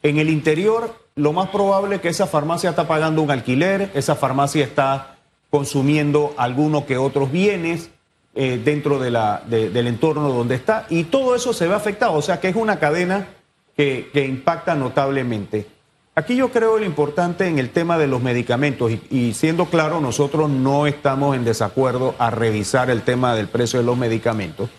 en 0.02 0.18
el 0.18 0.28
interior 0.28 0.94
lo 1.16 1.32
más 1.32 1.48
probable 1.50 1.96
es 1.96 2.00
que 2.00 2.08
esa 2.08 2.26
farmacia 2.26 2.70
está 2.70 2.88
pagando 2.88 3.22
un 3.22 3.30
alquiler, 3.30 3.90
esa 3.94 4.16
farmacia 4.16 4.64
está 4.64 5.16
consumiendo 5.48 6.34
algunos 6.36 6.84
que 6.84 6.98
otros 6.98 7.30
bienes 7.30 7.90
eh, 8.34 8.60
dentro 8.62 8.98
del 8.98 9.86
entorno 9.86 10.28
donde 10.30 10.56
está 10.56 10.86
y 10.90 11.04
todo 11.04 11.36
eso 11.36 11.52
se 11.52 11.68
ve 11.68 11.74
afectado, 11.74 12.14
o 12.14 12.22
sea 12.22 12.40
que 12.40 12.48
es 12.48 12.56
una 12.56 12.80
cadena 12.80 13.28
que, 13.76 14.10
impacta 14.14 14.74
notablemente. 14.74 15.66
Aquí 16.16 16.36
yo 16.36 16.52
creo 16.52 16.78
lo 16.78 16.84
importante 16.84 17.48
en 17.48 17.58
el 17.58 17.70
tema 17.70 17.98
de 17.98 18.06
los 18.06 18.22
medicamentos 18.22 18.92
y, 19.10 19.34
siendo 19.34 19.66
claro, 19.66 20.00
nosotros 20.00 20.48
no 20.48 20.86
estamos 20.86 21.34
en 21.34 21.44
desacuerdo 21.44 22.14
a 22.18 22.30
revisar 22.30 22.88
el 22.88 23.02
tema 23.02 23.34
del 23.34 23.48
precio 23.48 23.80
de 23.80 23.84
los 23.84 23.98
medicamentos 23.98 24.70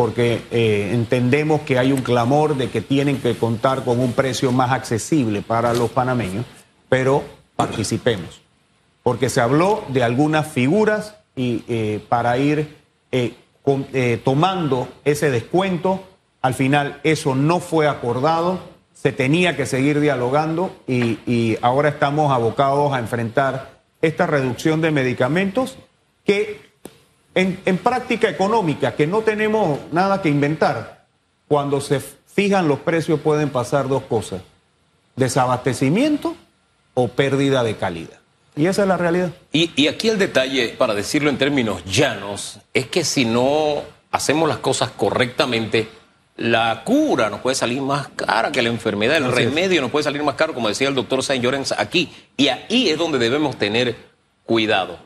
porque 0.00 0.42
eh, 0.50 0.92
entendemos 0.94 1.60
que 1.60 1.78
hay 1.78 1.92
un 1.92 2.00
clamor 2.00 2.56
de 2.56 2.70
que 2.70 2.80
tienen 2.80 3.20
que 3.20 3.36
contar 3.36 3.84
con 3.84 4.00
un 4.00 4.14
precio 4.14 4.50
más 4.50 4.70
accesible 4.70 5.42
para 5.42 5.74
los 5.74 5.90
panameños, 5.90 6.46
pero 6.88 7.22
participemos, 7.54 8.40
porque 9.02 9.28
se 9.28 9.42
habló 9.42 9.84
de 9.88 10.02
algunas 10.02 10.50
figuras 10.50 11.16
y 11.36 11.64
eh, 11.68 12.02
para 12.08 12.38
ir 12.38 12.78
eh, 13.12 13.34
tomando 14.24 14.88
ese 15.04 15.30
descuento, 15.30 16.02
al 16.40 16.54
final 16.54 16.98
eso 17.04 17.34
no 17.34 17.60
fue 17.60 17.86
acordado, 17.86 18.58
se 19.00 19.12
tenía 19.12 19.56
que 19.56 19.64
seguir 19.64 19.98
dialogando 19.98 20.76
y, 20.86 21.56
ahora 21.62 21.88
estamos 21.88 22.32
abocados 22.32 22.92
a 22.92 22.98
enfrentar 22.98 23.80
esta 24.02 24.26
reducción 24.26 24.82
de 24.82 24.90
medicamentos 24.90 25.76
que 26.24 26.60
en, 27.34 27.78
práctica 27.78 28.28
económica, 28.28 28.94
que 28.96 29.06
no 29.06 29.20
tenemos 29.20 29.78
nada 29.90 30.20
que 30.20 30.28
inventar, 30.28 31.06
cuando 31.48 31.80
se 31.80 32.00
fijan 32.00 32.68
los 32.68 32.80
precios 32.80 33.20
pueden 33.20 33.48
pasar 33.48 33.88
dos 33.88 34.02
cosas, 34.02 34.42
desabastecimiento 35.16 36.36
o 36.92 37.08
pérdida 37.08 37.62
de 37.62 37.76
calidad. 37.76 38.18
Y 38.54 38.66
esa 38.66 38.82
es 38.82 38.88
la 38.88 38.98
realidad. 38.98 39.32
Y, 39.50 39.88
aquí 39.88 40.10
el 40.10 40.18
detalle, 40.18 40.74
para 40.76 40.94
decirlo 40.94 41.30
en 41.30 41.38
términos 41.38 41.82
llanos, 41.86 42.60
es 42.74 42.86
que 42.88 43.04
si 43.04 43.24
no 43.24 43.82
hacemos 44.10 44.46
las 44.46 44.58
cosas 44.58 44.90
correctamente, 44.90 45.88
la 46.40 46.84
cura 46.84 47.28
nos 47.28 47.40
puede 47.40 47.54
salir 47.54 47.82
más 47.82 48.08
cara 48.16 48.50
que 48.50 48.62
la 48.62 48.70
enfermedad, 48.70 49.18
el 49.18 49.30
remedio 49.30 49.82
nos 49.82 49.90
puede 49.90 50.04
salir 50.04 50.22
más 50.22 50.36
caro, 50.36 50.54
como 50.54 50.68
decía 50.68 50.88
el 50.88 50.94
doctor 50.94 51.22
Saint 51.22 51.44
Llorens 51.44 51.72
aquí. 51.72 52.10
Y 52.38 52.48
ahí 52.48 52.88
es 52.88 52.96
donde 52.96 53.18
debemos 53.18 53.58
tener 53.58 53.94
cuidado, 54.46 54.98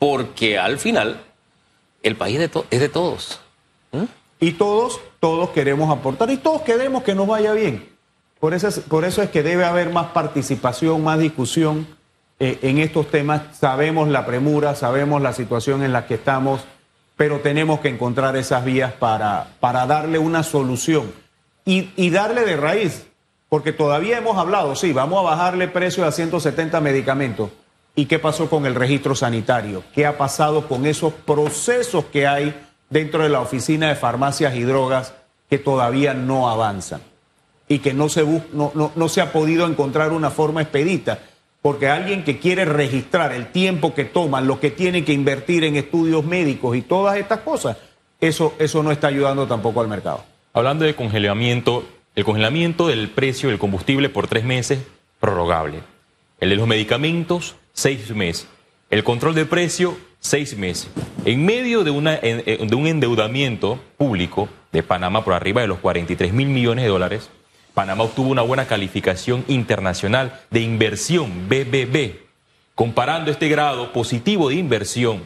porque 0.00 0.58
al 0.58 0.78
final 0.78 1.20
el 2.02 2.16
país 2.16 2.40
es 2.70 2.80
de 2.80 2.88
todos. 2.88 3.38
¿Mm? 3.92 4.02
Y 4.40 4.52
todos, 4.52 5.00
todos 5.20 5.50
queremos 5.50 5.96
aportar 5.96 6.28
y 6.30 6.38
todos 6.38 6.62
queremos 6.62 7.04
que 7.04 7.14
nos 7.14 7.28
vaya 7.28 7.52
bien. 7.52 7.88
Por 8.40 8.52
eso 8.52 8.66
es, 8.66 8.80
por 8.80 9.04
eso 9.04 9.22
es 9.22 9.30
que 9.30 9.44
debe 9.44 9.64
haber 9.64 9.90
más 9.90 10.06
participación, 10.06 11.04
más 11.04 11.20
discusión 11.20 11.86
eh, 12.40 12.58
en 12.62 12.78
estos 12.78 13.08
temas. 13.12 13.42
Sabemos 13.56 14.08
la 14.08 14.26
premura, 14.26 14.74
sabemos 14.74 15.22
la 15.22 15.32
situación 15.34 15.84
en 15.84 15.92
la 15.92 16.08
que 16.08 16.14
estamos, 16.14 16.62
pero 17.16 17.40
tenemos 17.40 17.80
que 17.80 17.88
encontrar 17.88 18.36
esas 18.36 18.64
vías 18.64 18.92
para, 18.92 19.48
para 19.60 19.86
darle 19.86 20.18
una 20.18 20.42
solución 20.42 21.12
y, 21.64 21.90
y 21.96 22.10
darle 22.10 22.44
de 22.44 22.56
raíz. 22.56 23.06
Porque 23.48 23.72
todavía 23.72 24.18
hemos 24.18 24.36
hablado, 24.36 24.74
sí, 24.74 24.92
vamos 24.92 25.20
a 25.20 25.30
bajarle 25.30 25.68
precio 25.68 26.04
a 26.04 26.12
170 26.12 26.80
medicamentos 26.80 27.50
¿Y 27.96 28.06
qué 28.06 28.18
pasó 28.18 28.50
con 28.50 28.66
el 28.66 28.74
registro 28.74 29.14
sanitario? 29.14 29.84
¿Qué 29.94 30.04
ha 30.04 30.18
pasado 30.18 30.66
con 30.66 30.84
esos 30.84 31.12
procesos 31.12 32.06
que 32.06 32.26
hay 32.26 32.54
dentro 32.90 33.22
de 33.22 33.28
la 33.28 33.40
Oficina 33.40 33.88
de 33.88 33.94
Farmacias 33.94 34.56
y 34.56 34.62
Drogas 34.62 35.14
que 35.48 35.58
todavía 35.58 36.12
no 36.12 36.50
avanzan? 36.50 37.02
Y 37.68 37.78
que 37.78 37.94
no 37.94 38.08
se, 38.08 38.24
no, 38.52 39.08
se 39.08 39.20
ha 39.20 39.32
podido 39.32 39.66
encontrar 39.66 40.12
una 40.12 40.30
forma 40.30 40.60
expedita. 40.60 41.20
Porque 41.64 41.88
alguien 41.88 42.24
que 42.24 42.38
quiere 42.38 42.66
registrar 42.66 43.32
el 43.32 43.46
tiempo 43.46 43.94
que 43.94 44.04
toma, 44.04 44.42
lo 44.42 44.60
que 44.60 44.70
tiene 44.70 45.02
que 45.02 45.14
invertir 45.14 45.64
en 45.64 45.76
estudios 45.76 46.22
médicos 46.22 46.76
y 46.76 46.82
todas 46.82 47.16
estas 47.16 47.40
cosas, 47.40 47.78
eso, 48.20 48.52
eso 48.58 48.82
no 48.82 48.92
está 48.92 49.06
ayudando 49.06 49.46
tampoco 49.46 49.80
al 49.80 49.88
mercado. 49.88 50.26
Hablando 50.52 50.84
de 50.84 50.94
congelamiento, 50.94 51.86
el 52.16 52.24
congelamiento 52.26 52.88
del 52.88 53.08
precio 53.08 53.48
del 53.48 53.58
combustible 53.58 54.10
por 54.10 54.28
tres 54.28 54.44
meses, 54.44 54.80
prorrogable. 55.20 55.78
El 56.38 56.50
de 56.50 56.56
los 56.56 56.66
medicamentos, 56.66 57.56
seis 57.72 58.14
meses. 58.14 58.46
El 58.90 59.02
control 59.02 59.34
de 59.34 59.46
precio, 59.46 59.96
seis 60.20 60.58
meses. 60.58 60.90
En 61.24 61.46
medio 61.46 61.82
de, 61.82 61.92
una, 61.92 62.16
de 62.16 62.74
un 62.76 62.86
endeudamiento 62.86 63.80
público 63.96 64.50
de 64.70 64.82
Panamá 64.82 65.24
por 65.24 65.32
arriba 65.32 65.62
de 65.62 65.68
los 65.68 65.78
43 65.78 66.30
mil 66.34 66.48
millones 66.48 66.84
de 66.84 66.90
dólares, 66.90 67.30
Panamá 67.74 68.04
obtuvo 68.04 68.30
una 68.30 68.42
buena 68.42 68.66
calificación 68.66 69.44
internacional 69.48 70.40
de 70.50 70.60
inversión, 70.60 71.48
BBB, 71.48 72.14
comparando 72.74 73.30
este 73.30 73.48
grado 73.48 73.92
positivo 73.92 74.48
de 74.48 74.54
inversión, 74.54 75.24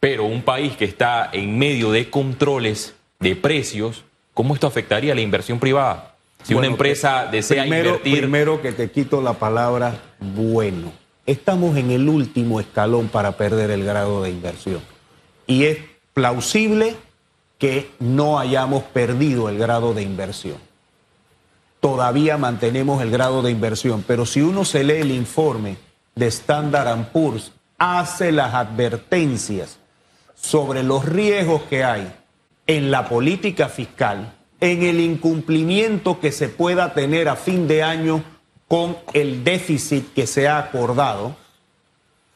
pero 0.00 0.24
un 0.24 0.42
país 0.42 0.76
que 0.76 0.84
está 0.84 1.30
en 1.32 1.58
medio 1.58 1.92
de 1.92 2.10
controles 2.10 2.94
de 3.20 3.36
precios, 3.36 4.04
¿cómo 4.34 4.54
esto 4.54 4.66
afectaría 4.66 5.12
a 5.12 5.14
la 5.14 5.20
inversión 5.22 5.58
privada? 5.58 6.16
Si 6.42 6.54
una 6.54 6.66
empresa 6.66 7.26
desea 7.30 7.64
invertir... 7.64 8.18
Primero 8.18 8.60
que 8.60 8.72
te 8.72 8.90
quito 8.90 9.22
la 9.22 9.32
palabra 9.32 10.00
bueno 10.20 11.06
estamos 11.26 11.76
en 11.76 11.90
el 11.90 12.08
último 12.08 12.60
escalón 12.60 13.08
para 13.08 13.32
perder 13.32 13.70
el 13.70 13.84
grado 13.84 14.22
de 14.22 14.30
inversión. 14.30 14.80
Y 15.46 15.64
es 15.64 15.78
plausible 16.14 16.96
que 17.58 17.90
no 17.98 18.38
hayamos 18.38 18.84
perdido 18.84 19.48
el 19.48 19.58
grado 19.58 19.92
de 19.92 20.02
inversión. 20.02 20.58
Todavía 21.86 22.36
mantenemos 22.36 23.00
el 23.00 23.12
grado 23.12 23.42
de 23.42 23.52
inversión, 23.52 24.02
pero 24.04 24.26
si 24.26 24.40
uno 24.40 24.64
se 24.64 24.82
lee 24.82 25.02
el 25.02 25.12
informe 25.12 25.76
de 26.16 26.26
Standard 26.26 27.12
Poor's, 27.12 27.52
hace 27.78 28.32
las 28.32 28.54
advertencias 28.54 29.78
sobre 30.34 30.82
los 30.82 31.04
riesgos 31.04 31.62
que 31.70 31.84
hay 31.84 32.12
en 32.66 32.90
la 32.90 33.08
política 33.08 33.68
fiscal, 33.68 34.34
en 34.58 34.82
el 34.82 34.98
incumplimiento 34.98 36.18
que 36.18 36.32
se 36.32 36.48
pueda 36.48 36.92
tener 36.92 37.28
a 37.28 37.36
fin 37.36 37.68
de 37.68 37.84
año 37.84 38.24
con 38.66 38.96
el 39.12 39.44
déficit 39.44 40.12
que 40.12 40.26
se 40.26 40.48
ha 40.48 40.58
acordado 40.58 41.36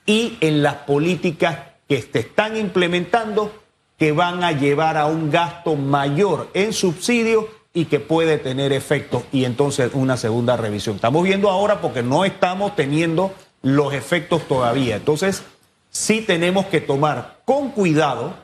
y 0.06 0.38
en 0.40 0.62
las 0.62 0.76
políticas 0.76 1.58
que 1.88 2.00
se 2.00 2.20
están 2.20 2.56
implementando 2.56 3.52
que 3.98 4.12
van 4.12 4.44
a 4.44 4.52
llevar 4.52 4.96
a 4.96 5.06
un 5.06 5.28
gasto 5.28 5.74
mayor 5.74 6.50
en 6.54 6.72
subsidios 6.72 7.46
y 7.72 7.84
que 7.84 8.00
puede 8.00 8.38
tener 8.38 8.72
efectos 8.72 9.22
y 9.32 9.44
entonces 9.44 9.92
una 9.94 10.16
segunda 10.16 10.56
revisión. 10.56 10.96
Estamos 10.96 11.22
viendo 11.22 11.50
ahora 11.50 11.80
porque 11.80 12.02
no 12.02 12.24
estamos 12.24 12.74
teniendo 12.74 13.32
los 13.62 13.92
efectos 13.94 14.46
todavía. 14.48 14.96
Entonces, 14.96 15.42
sí 15.90 16.22
tenemos 16.22 16.66
que 16.66 16.80
tomar 16.80 17.40
con 17.44 17.70
cuidado 17.70 18.34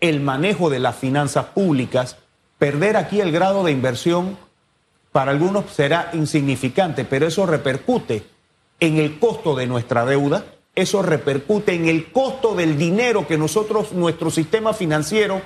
el 0.00 0.20
manejo 0.20 0.70
de 0.70 0.78
las 0.78 0.96
finanzas 0.96 1.46
públicas, 1.46 2.16
perder 2.58 2.96
aquí 2.96 3.20
el 3.20 3.32
grado 3.32 3.64
de 3.64 3.72
inversión 3.72 4.36
para 5.10 5.32
algunos 5.32 5.72
será 5.72 6.10
insignificante, 6.12 7.04
pero 7.04 7.26
eso 7.26 7.46
repercute 7.46 8.24
en 8.78 8.98
el 8.98 9.18
costo 9.18 9.56
de 9.56 9.66
nuestra 9.66 10.04
deuda, 10.04 10.44
eso 10.74 11.02
repercute 11.02 11.74
en 11.74 11.88
el 11.88 12.12
costo 12.12 12.54
del 12.54 12.78
dinero 12.78 13.26
que 13.26 13.36
nosotros, 13.36 13.92
nuestro 13.92 14.30
sistema 14.30 14.72
financiero, 14.72 15.42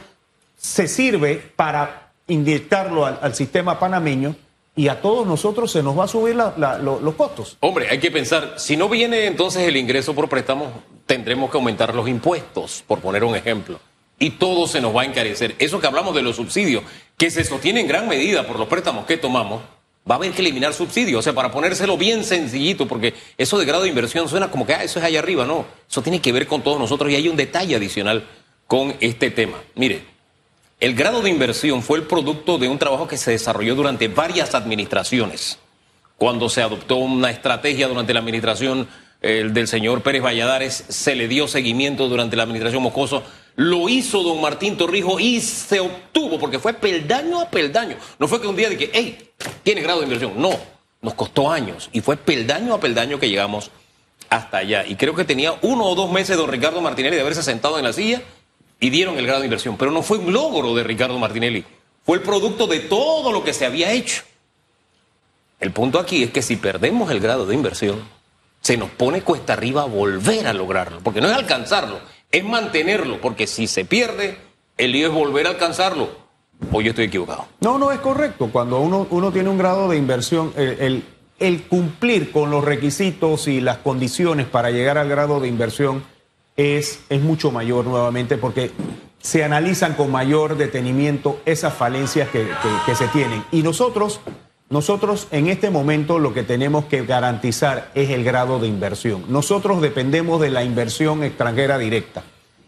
se 0.59 0.87
sirve 0.87 1.37
para 1.57 2.02
inyectarlo 2.29 3.07
al, 3.07 3.35
sistema 3.35 3.79
panameño 3.79 4.35
y 4.75 4.89
a 4.89 5.01
todos 5.01 5.27
nosotros 5.27 5.71
se 5.71 5.83
nos 5.83 5.99
va 5.99 6.05
a 6.05 6.09
subir 6.09 6.35
los 6.35 7.15
costos. 7.15 7.57
Hombre, 7.61 7.89
hay 7.91 7.99
que 7.99 8.11
pensar, 8.11 8.55
si 8.57 8.77
no 8.77 8.89
viene 8.89 9.27
entonces 9.27 9.63
el 9.63 9.77
ingreso 9.77 10.15
por 10.15 10.29
préstamos, 10.29 10.69
tendremos 11.07 11.51
que 11.51 11.57
aumentar 11.57 11.95
los 11.95 12.09
impuestos, 12.09 12.83
por 12.87 13.01
poner 13.01 13.25
un 13.25 13.37
ejemplo 13.37 13.79
y 14.23 14.31
todo 14.31 14.69
se 14.69 14.81
nos 14.81 14.95
va 14.95 15.03
a 15.03 15.05
encarecer. 15.05 15.57
Eso 15.59 15.81
que 15.81 15.87
hablamos 15.89 16.15
de 16.15 16.23
los 16.23 16.37
subsidios, 16.37 16.85
que 17.19 17.29
se 17.29 17.43
sostiene 17.43 17.81
en 17.81 17.89
gran 17.89 18.07
medida 18.07 18.47
por 18.47 18.57
los 18.57 18.69
préstamos 18.69 19.05
que 19.05 19.17
tomamos, 19.17 19.63
va 20.09 20.15
a 20.15 20.19
haber 20.19 20.31
que 20.31 20.43
eliminar 20.43 20.73
subsidios. 20.73 21.19
O 21.19 21.23
sea, 21.23 21.33
para 21.33 21.51
ponérselo 21.51 21.99
bien 21.99 22.23
sencillito, 22.23 22.87
porque 22.87 23.15
eso 23.37 23.59
de 23.59 23.65
grado 23.65 23.83
de 23.83 23.89
inversión 23.89 24.29
suena 24.29 24.49
como 24.49 24.65
que 24.65 24.75
ah, 24.75 24.85
eso 24.85 25.01
es 25.01 25.05
allá 25.05 25.19
arriba. 25.19 25.45
No, 25.45 25.67
eso 25.91 26.03
tiene 26.03 26.21
que 26.21 26.31
ver 26.31 26.47
con 26.47 26.63
todos 26.63 26.79
nosotros 26.79 27.11
y 27.11 27.17
hay 27.17 27.29
un 27.29 27.35
detalle 27.35 27.75
adicional 27.75 28.25
con 28.69 28.95
este 29.01 29.33
tema. 29.33 29.59
Mire, 29.75 30.05
el 30.83 30.97
grado 30.97 31.23
de 31.23 31.31
inversión 31.31 31.81
fue 31.81 31.99
el 31.99 32.09
producto 32.09 32.59
de 32.59 32.67
un 32.67 32.77
trabajo 32.77 33.07
que 33.07 33.17
se 33.17 33.31
desarrolló 33.31 33.77
durante 33.77 34.09
varias 34.09 34.53
administraciones. 34.57 35.61
Cuando 36.17 36.49
se 36.49 36.61
adoptó 36.61 36.97
una 36.97 37.31
estrategia 37.31 37.87
durante 37.87 38.13
la 38.13 38.19
administración 38.19 38.89
el 39.21 39.55
del 39.55 39.69
señor 39.69 40.03
Pérez 40.03 40.25
Valladares, 40.25 40.85
se 40.89 41.15
le 41.15 41.29
dio 41.29 41.47
seguimiento 41.47 42.09
durante 42.09 42.35
la 42.35 42.43
administración 42.43 42.83
Mocoso, 42.83 43.23
lo 43.55 43.89
hizo 43.89 44.25
don 44.25 44.41
Martín 44.41 44.77
Torrijos 44.77 45.23
y 45.23 45.41
se 45.41 45.79
obtuvo, 45.79 46.41
porque 46.41 46.59
fue 46.59 46.73
peldaño 46.73 47.41
a 47.41 47.49
peldaño. 47.49 47.95
No 48.19 48.27
fue 48.27 48.41
que 48.41 48.49
un 48.49 48.57
día 48.57 48.69
de 48.69 48.77
que, 48.77 48.91
hey, 48.93 49.31
tiene 49.63 49.83
grado 49.83 50.01
de 50.01 50.07
inversión. 50.07 50.33
No, 50.37 50.51
nos 51.01 51.15
costó 51.15 51.49
años 51.49 51.91
y 51.93 52.01
fue 52.01 52.17
peldaño 52.17 52.75
a 52.75 52.81
peldaño 52.81 53.21
que 53.21 53.29
llegamos 53.29 53.71
hasta 54.31 54.57
allá. 54.57 54.85
Y 54.85 54.97
creo 54.97 55.15
que 55.15 55.25
tenía 55.25 55.55
uno 55.63 55.85
o 55.85 55.95
dos 55.95 56.11
meses 56.11 56.37
don 56.37 56.51
Ricardo 56.51 56.81
Martinelli 56.81 57.15
de 57.15 57.23
haberse 57.23 57.45
sentado 57.45 57.79
en 57.79 57.85
la 57.85 57.93
silla 57.93 58.21
y 58.83 58.91
dieron 58.91 59.17
el 59.17 59.27
grado 59.27 59.41
de 59.41 59.47
inversión. 59.47 59.77
Pero 59.79 59.93
no 59.93 60.03
fue 60.03 60.19
un 60.19 60.33
logro 60.33 60.75
de 60.75 60.83
Ricardo 60.83 61.17
Martinelli, 61.19 61.65
fue 62.05 62.17
el 62.17 62.23
producto 62.23 62.67
de 62.67 62.81
todo 62.81 63.33
lo 63.33 63.45
que 63.45 63.55
se 63.55 63.65
había 63.65 63.93
hecho. 63.93 64.25
El 65.61 65.71
punto 65.71 66.01
aquí 66.01 66.25
es 66.25 66.33
que 66.33 66.43
si 66.43 66.57
perdemos 66.57 67.09
el 67.13 67.21
grado 67.21 67.47
de 67.47 67.55
inversión, 67.55 68.03
se 68.61 68.77
nos 68.77 68.91
pone 68.91 69.23
cuesta 69.23 69.53
arriba 69.53 69.85
volver 69.85 70.49
a 70.49 70.53
lograrlo, 70.53 70.99
porque 71.01 71.21
no 71.21 71.29
es 71.29 71.35
alcanzarlo, 71.35 72.01
es 72.33 72.45
mantenerlo, 72.45 73.21
porque 73.21 73.47
si 73.47 73.69
se 73.69 73.85
pierde, 73.85 74.37
el 74.77 74.91
lío 74.91 75.07
es 75.07 75.15
volver 75.15 75.47
a 75.47 75.51
alcanzarlo. 75.51 76.11
O 76.73 76.81
yo 76.81 76.91
estoy 76.91 77.05
equivocado. 77.05 77.47
No, 77.61 77.79
no 77.79 77.93
es 77.93 78.01
correcto. 78.01 78.49
Cuando 78.51 78.81
uno, 78.81 79.07
uno 79.11 79.31
tiene 79.31 79.49
un 79.49 79.59
grado 79.59 79.89
de 79.89 79.97
inversión, 79.97 80.53
el, 80.57 81.05
el, 81.39 81.63
cumplir 81.65 82.33
con 82.33 82.51
los 82.51 82.65
requisitos 82.65 83.47
y 83.47 83.61
las 83.61 83.79
condiciones 83.79 84.47
para 84.47 84.71
llegar 84.71 84.99
al 84.99 85.09
grado 85.09 85.39
de 85.39 85.49
inversión 85.49 86.05
es, 86.57 87.01
es 87.09 87.23
mucho 87.23 87.51
mayor 87.51 87.87
nuevamente, 87.87 88.37
porque 88.37 88.71
se 89.21 89.45
analizan 89.45 89.95
con 89.95 90.11
mayor 90.11 90.57
detenimiento 90.57 91.41
esas 91.45 91.75
falencias 91.75 92.29
que, 92.29 92.49
que 92.87 92.95
se 92.95 93.09
tienen. 93.09 93.45
Y 93.53 93.63
nosotros 93.63 94.21
nosotros 94.73 95.29
en 95.33 95.49
este 95.49 95.69
momento 95.69 96.19
lo 96.19 96.33
que 96.33 96.45
tenemos 96.45 96.87
que 96.87 97.05
garantizar 97.05 97.91
es 97.95 98.09
el 98.09 98.25
grado 98.25 98.59
de 98.59 98.69
inversión. 98.69 99.23
Nosotros 99.29 99.83
dependemos 99.83 100.41
de 100.41 100.49
la 100.49 100.65
inversión 100.65 101.23
extranjera 101.23 101.77
directa. 101.77 102.23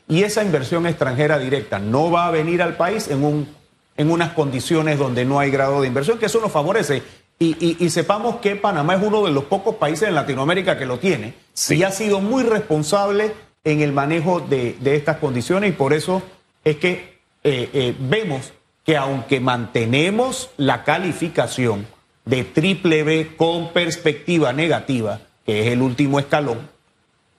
Y 0.06 0.22
esa 0.22 0.44
inversión 0.44 0.86
extranjera 0.86 1.38
directa 1.38 1.78
no 1.78 2.10
va 2.10 2.26
a 2.26 2.30
venir 2.30 2.60
al 2.60 2.76
país 2.76 3.08
en, 3.08 3.24
un, 3.24 3.48
en 3.96 4.10
unas 4.10 4.34
condiciones 4.34 4.98
donde 4.98 5.24
no 5.24 5.40
hay 5.40 5.50
grado 5.50 5.80
de 5.80 5.88
inversión, 5.88 6.18
que 6.18 6.26
eso 6.26 6.42
nos 6.42 6.52
favorece. 6.52 7.02
Y, 7.38 7.88
sepamos 7.88 8.36
que 8.36 8.54
Panamá 8.54 8.96
es 8.96 9.02
uno 9.02 9.24
de 9.24 9.32
los 9.32 9.44
pocos 9.44 9.76
países 9.76 10.06
en 10.06 10.14
Latinoamérica 10.14 10.78
que 10.78 10.84
lo 10.84 10.98
tiene. 10.98 11.32
Y 11.70 11.82
ha 11.84 11.90
sido 11.90 12.20
muy 12.20 12.42
responsable 12.42 13.32
en 13.64 13.80
el 13.80 13.92
manejo 13.92 14.40
de, 14.40 14.76
estas 14.85 15.16
condiciones 15.16 15.71
y 15.71 15.73
por 15.73 15.92
eso 15.92 16.23
es 16.64 16.76
que 16.76 17.18
eh, 17.42 17.71
eh, 17.73 17.94
vemos 17.99 18.52
que 18.85 18.97
aunque 18.97 19.40
mantenemos 19.40 20.50
la 20.56 20.85
calificación, 20.85 21.87
de 22.25 22.44
triple 22.44 23.02
B 23.02 23.33
con 23.37 23.73
perspectiva 23.73 24.52
negativa, 24.52 25.21
que 25.44 25.66
es 25.66 25.73
el 25.73 25.83
último 25.83 26.18
escalón, 26.18 26.68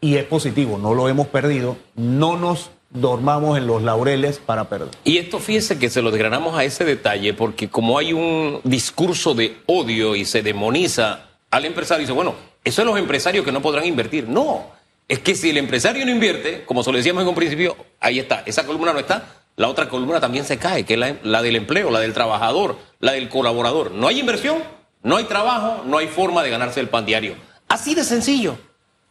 y 0.01 0.15
es 0.15 0.25
positivo, 0.25 0.77
no 0.77 0.93
lo 0.93 1.09
hemos 1.09 1.27
perdido, 1.27 1.77
no 1.95 2.37
nos 2.37 2.69
dormamos 2.91 3.57
en 3.57 3.67
los 3.67 3.81
laureles 3.81 4.37
para 4.37 4.69
perder. 4.69 4.89
Y 5.03 5.17
esto 5.17 5.39
fíjese 5.39 5.79
que 5.79 5.89
se 5.89 6.01
lo 6.01 6.11
desgranamos 6.11 6.55
a 6.55 6.63
ese 6.63 6.85
detalle, 6.85 7.33
porque 7.33 7.69
como 7.69 7.97
hay 7.97 8.13
un 8.13 8.61
discurso 8.63 9.33
de 9.33 9.57
odio 9.65 10.15
y 10.15 10.25
se 10.25 10.43
demoniza 10.43 11.29
al 11.49 11.65
empresario, 11.65 12.01
dice, 12.01 12.13
bueno, 12.13 12.35
eso 12.63 12.81
es 12.81 12.87
los 12.87 12.99
empresarios 12.99 13.43
que 13.43 13.51
no 13.51 13.61
podrán 13.61 13.85
invertir. 13.85 14.29
No, 14.29 14.67
es 15.07 15.19
que 15.19 15.35
si 15.35 15.49
el 15.51 15.57
empresario 15.57 16.05
no 16.05 16.11
invierte, 16.11 16.63
como 16.65 16.83
se 16.83 16.91
lo 16.91 16.97
decíamos 16.97 17.23
en 17.23 17.29
un 17.29 17.35
principio, 17.35 17.75
ahí 17.99 18.19
está, 18.19 18.43
esa 18.45 18.65
columna 18.65 18.93
no 18.93 18.99
está, 18.99 19.43
la 19.55 19.69
otra 19.69 19.87
columna 19.87 20.19
también 20.19 20.45
se 20.45 20.57
cae, 20.57 20.83
que 20.83 20.95
es 20.95 21.15
la, 21.23 21.41
del 21.41 21.55
empleo, 21.55 21.91
la 21.91 21.99
del 21.99 22.13
trabajador, 22.13 22.77
la 22.99 23.13
del 23.13 23.29
colaborador. 23.29 23.91
No 23.91 24.07
hay 24.07 24.19
inversión, 24.19 24.57
no 25.03 25.17
hay 25.17 25.25
trabajo, 25.25 25.83
no 25.85 25.97
hay 25.97 26.07
forma 26.07 26.43
de 26.43 26.49
ganarse 26.49 26.79
el 26.79 26.89
pan 26.89 27.05
diario. 27.05 27.35
Así 27.67 27.95
de 27.95 28.03
sencillo. 28.03 28.57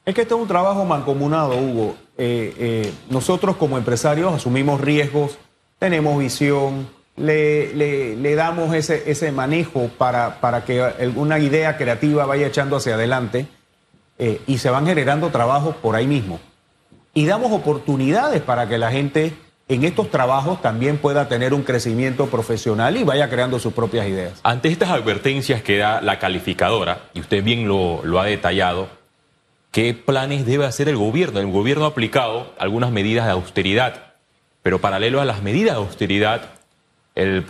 Es 0.05 0.15
que 0.15 0.23
este 0.23 0.35
es 0.35 0.41
un 0.41 0.49
trabajo 0.49 0.85
mancomunado, 0.85 1.57
Hugo. 1.57 1.97
Eh, 2.19 2.55
eh, 2.59 2.93
nosotros 3.09 3.57
como 3.57 3.79
empresarios 3.79 4.35
asumimos 4.35 4.81
riesgos, 4.81 5.39
tenemos 5.79 6.19
visión, 6.19 6.89
le, 7.17 8.35
damos 8.35 8.75
ese, 8.75 9.11
ese 9.11 9.33
manejo 9.33 9.89
para, 9.97 10.41
para, 10.41 10.65
que 10.65 10.83
alguna 10.83 11.39
idea 11.39 11.79
creativa 11.79 12.27
vaya 12.27 12.47
echando 12.47 12.77
hacia 12.77 12.95
adelante 12.95 13.47
eh, 14.19 14.41
y 14.47 14.59
se 14.59 14.71
van 14.71 14.87
generando 14.87 15.31
trabajos 15.31 15.77
por 15.77 15.97
ahí 15.97 16.07
mismo. 16.07 16.41
Y 17.15 17.27
damos 17.27 17.53
oportunidades 17.53 18.43
para 18.43 18.69
que 18.69 18.79
la 18.79 18.91
gente 18.91 19.35
en 19.69 19.85
estos 19.85 20.11
trabajos 20.11 20.61
también 20.61 20.99
pueda 20.99 21.29
tener 21.29 21.55
un 21.55 21.63
crecimiento 21.63 22.27
profesional 22.27 22.97
y 22.97 23.05
vaya 23.05 23.31
creando 23.31 23.59
sus 23.59 23.73
propias 23.73 24.07
ideas. 24.07 24.41
Ante 24.43 24.69
estas 24.69 24.91
advertencias 24.91 25.63
que 25.63 25.79
da 25.79 26.03
la 26.03 26.19
calificadora, 26.19 27.09
y 27.15 27.21
usted 27.21 27.43
bien 27.43 27.67
lo, 27.67 28.21
ha 28.21 28.27
detallado, 28.27 28.89
¿qué 29.71 29.95
planes 29.95 30.45
debe 30.45 30.67
hacer 30.67 30.89
el 30.89 30.97
gobierno? 30.97 31.41
El 31.41 31.51
gobierno 31.51 31.87
ha 31.87 31.89
aplicado 31.89 32.53
algunas 32.59 32.91
medidas 32.91 33.25
de 33.25 33.33
austeridad, 33.33 34.15
pero 34.63 34.81
paralelo 34.81 35.21
a 35.21 35.25
las 35.25 35.43
medidas 35.43 35.77
de 35.77 35.83
austeridad, 35.83 36.43
el, 37.15 37.45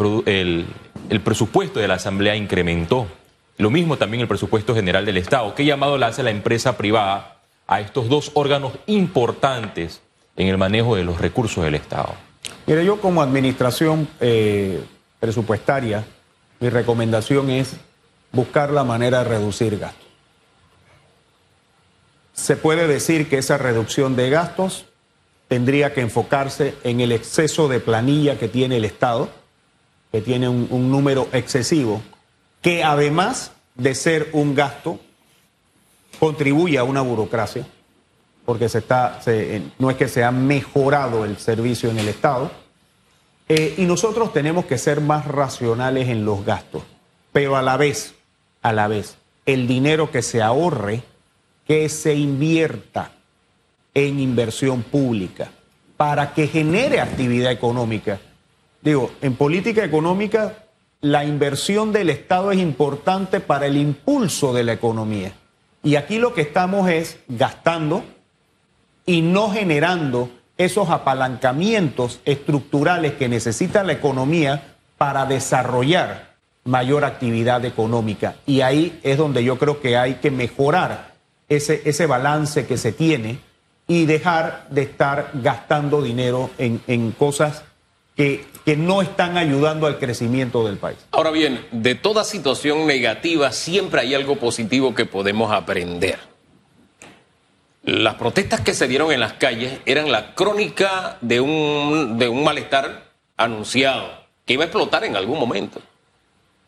el 1.11 1.21
presupuesto 1.21 1.81
de 1.81 1.89
la 1.89 1.95
Asamblea 1.95 2.37
incrementó. 2.37 3.09
Lo 3.57 3.71
mismo 3.71 3.97
también 3.97 4.21
el 4.21 4.29
presupuesto 4.29 4.75
general 4.75 5.05
del 5.05 5.17
Estado. 5.17 5.55
¿Qué 5.55 5.65
llamado 5.65 5.97
le 5.97 6.07
hace 6.07 6.23
la 6.23 6.31
empresa 6.31 6.77
privada 6.77 7.37
a 7.67 7.81
estos 7.81 8.09
dos 8.09 8.33
órganos 8.35 8.73
importantes 8.87 10.01
en 10.37 10.49
el 10.49 10.59
manejo 10.59 10.97
de 10.97 11.05
los 11.05 11.21
recursos 11.21 11.65
del 11.65 11.77
Estado? 11.77 12.15
Mire, 12.67 12.85
yo 12.85 13.01
como 13.01 13.23
administración 13.23 14.09
eh, 14.21 14.83
presupuestaria, 15.21 16.05
mi 16.61 16.69
recomendación 16.69 17.51
es 17.51 17.77
buscar 18.33 18.71
la 18.71 18.85
manera 18.85 19.19
de 19.19 19.25
reducir 19.25 19.79
gastos. 19.79 20.05
Se 22.33 22.57
puede 22.57 22.89
decir 22.89 23.29
que 23.29 23.39
esa 23.39 23.59
reducción 23.59 24.17
de 24.17 24.31
gastos 24.31 24.87
tendría 25.47 25.95
que 25.95 26.01
enfocarse 26.01 26.75
en 26.83 27.01
el 27.01 27.13
exceso 27.13 27.69
de 27.69 27.79
planilla 27.79 28.37
que 28.39 28.49
tiene 28.49 28.79
el 28.79 28.85
Estado, 28.85 29.29
que 30.11 30.21
tiene 30.21 30.49
un, 30.49 30.67
un 30.71 30.91
número 30.91 31.29
excesivo, 31.33 32.03
que 32.65 32.83
además 32.83 33.53
de 33.75 33.95
ser 33.95 34.31
un 34.33 34.55
gasto, 34.55 34.99
contribuye 36.19 36.79
a 36.79 36.85
una 36.85 37.03
burocracia 37.03 37.67
porque 38.47 38.71
se 38.71 38.79
está, 38.79 39.21
no 39.79 39.91
es 39.91 39.97
que 39.97 40.09
se 40.09 40.25
ha 40.25 40.31
mejorado 40.31 41.27
el 41.27 41.37
servicio 41.37 41.91
en 41.91 41.99
el 41.99 42.09
Estado. 42.09 42.51
Eh, 43.49 43.75
y 43.77 43.85
nosotros 43.85 44.33
tenemos 44.33 44.65
que 44.65 44.79
ser 44.79 45.03
más 45.03 45.27
racionales 45.27 46.09
en 46.09 46.25
los 46.25 46.45
gastos, 46.45 46.83
pero 47.33 47.57
a 47.57 47.63
la 47.63 47.77
vez, 47.77 48.15
a 48.63 48.73
la 48.73 48.89
vez, 48.89 49.19
el 49.45 49.67
dinero 49.67 50.11
que 50.11 50.23
se 50.23 50.41
ahorre, 50.41 51.03
que 51.67 51.91
se 51.91 52.15
invierta 52.15 53.13
en 53.93 54.21
inversión 54.21 54.83
pública 54.83 55.51
para 55.99 56.33
que 56.33 56.47
genere 56.47 57.01
actividad 57.01 57.53
económica. 57.53 58.19
Digo, 58.81 59.13
en 59.21 59.37
política 59.37 59.85
económica 59.85 60.64
la 61.05 61.23
inversión 61.23 61.93
del 61.93 62.09
Estado 62.09 62.51
es 62.51 62.59
importante 62.59 63.39
para 63.41 63.67
el 63.67 63.77
impulso 63.77 64.55
de 64.55 64.65
la 64.65 64.73
economía. 64.73 65.35
Y 65.83 65.97
aquí 65.97 66.19
lo 66.19 66.33
que 66.33 66.41
estamos 66.41 66.89
es 66.89 67.19
gastando 67.29 68.03
y 69.05 69.21
no 69.21 69.51
generando 69.51 70.31
esos 70.57 70.89
apalancamientos 70.89 72.21
estructurales 72.25 73.13
que 73.13 73.29
necesita 73.29 73.85
la 73.85 73.93
economía 73.93 74.77
para 74.97 75.27
desarrollar 75.27 76.37
mayor 76.65 77.05
actividad 77.05 77.63
económica. 77.67 78.37
Y 78.47 78.63
ahí 78.63 78.99
es 79.03 79.19
donde 79.19 79.45
yo 79.45 79.59
creo 79.59 79.83
que 79.83 79.99
hay 79.99 80.15
que 80.15 80.31
mejorar 80.31 81.13
ese, 81.51 81.83
ese 81.85 82.07
balance 82.07 82.65
que 82.65 82.79
se 82.79 82.93
tiene 82.93 83.41
y 83.87 84.07
dejar 84.07 84.69
de 84.71 84.81
estar 84.81 85.33
gastando 85.35 86.01
dinero 86.01 86.49
en, 86.57 86.81
en 86.87 87.13
cosas 87.13 87.63
que, 88.17 88.45
no 88.77 89.03
están 89.03 89.37
ayudando 89.37 89.87
al 89.87 89.99
crecimiento 89.99 90.65
del 90.67 90.79
país. 90.79 90.99
Ahora 91.11 91.31
bien, 91.31 91.67
de 91.73 91.95
toda 91.95 92.25
situación 92.25 92.87
negativa 92.87 93.53
siempre 93.53 94.01
hay 94.01 94.15
algo 94.15 94.37
positivo 94.37 94.95
que 94.95 95.05
podemos 95.05 95.53
aprender. 95.53 96.19
Las 97.83 98.15
protestas 98.15 98.61
que 98.63 98.73
se 98.73 98.89
dieron 98.89 99.13
en 99.13 99.21
las 99.21 99.35
calles 99.35 99.81
eran 99.85 100.11
la 100.11 100.35
crónica 100.35 101.19
de 101.21 101.41
un, 101.41 102.17
de 102.19 102.29
un 102.29 102.43
malestar 102.43 103.13
anunciado 103.37 104.25
que 104.47 104.55
iba 104.55 104.65
a 104.65 104.67
explotar 104.67 105.05
en 105.05 105.17
algún 105.17 105.39
momento. 105.39 105.81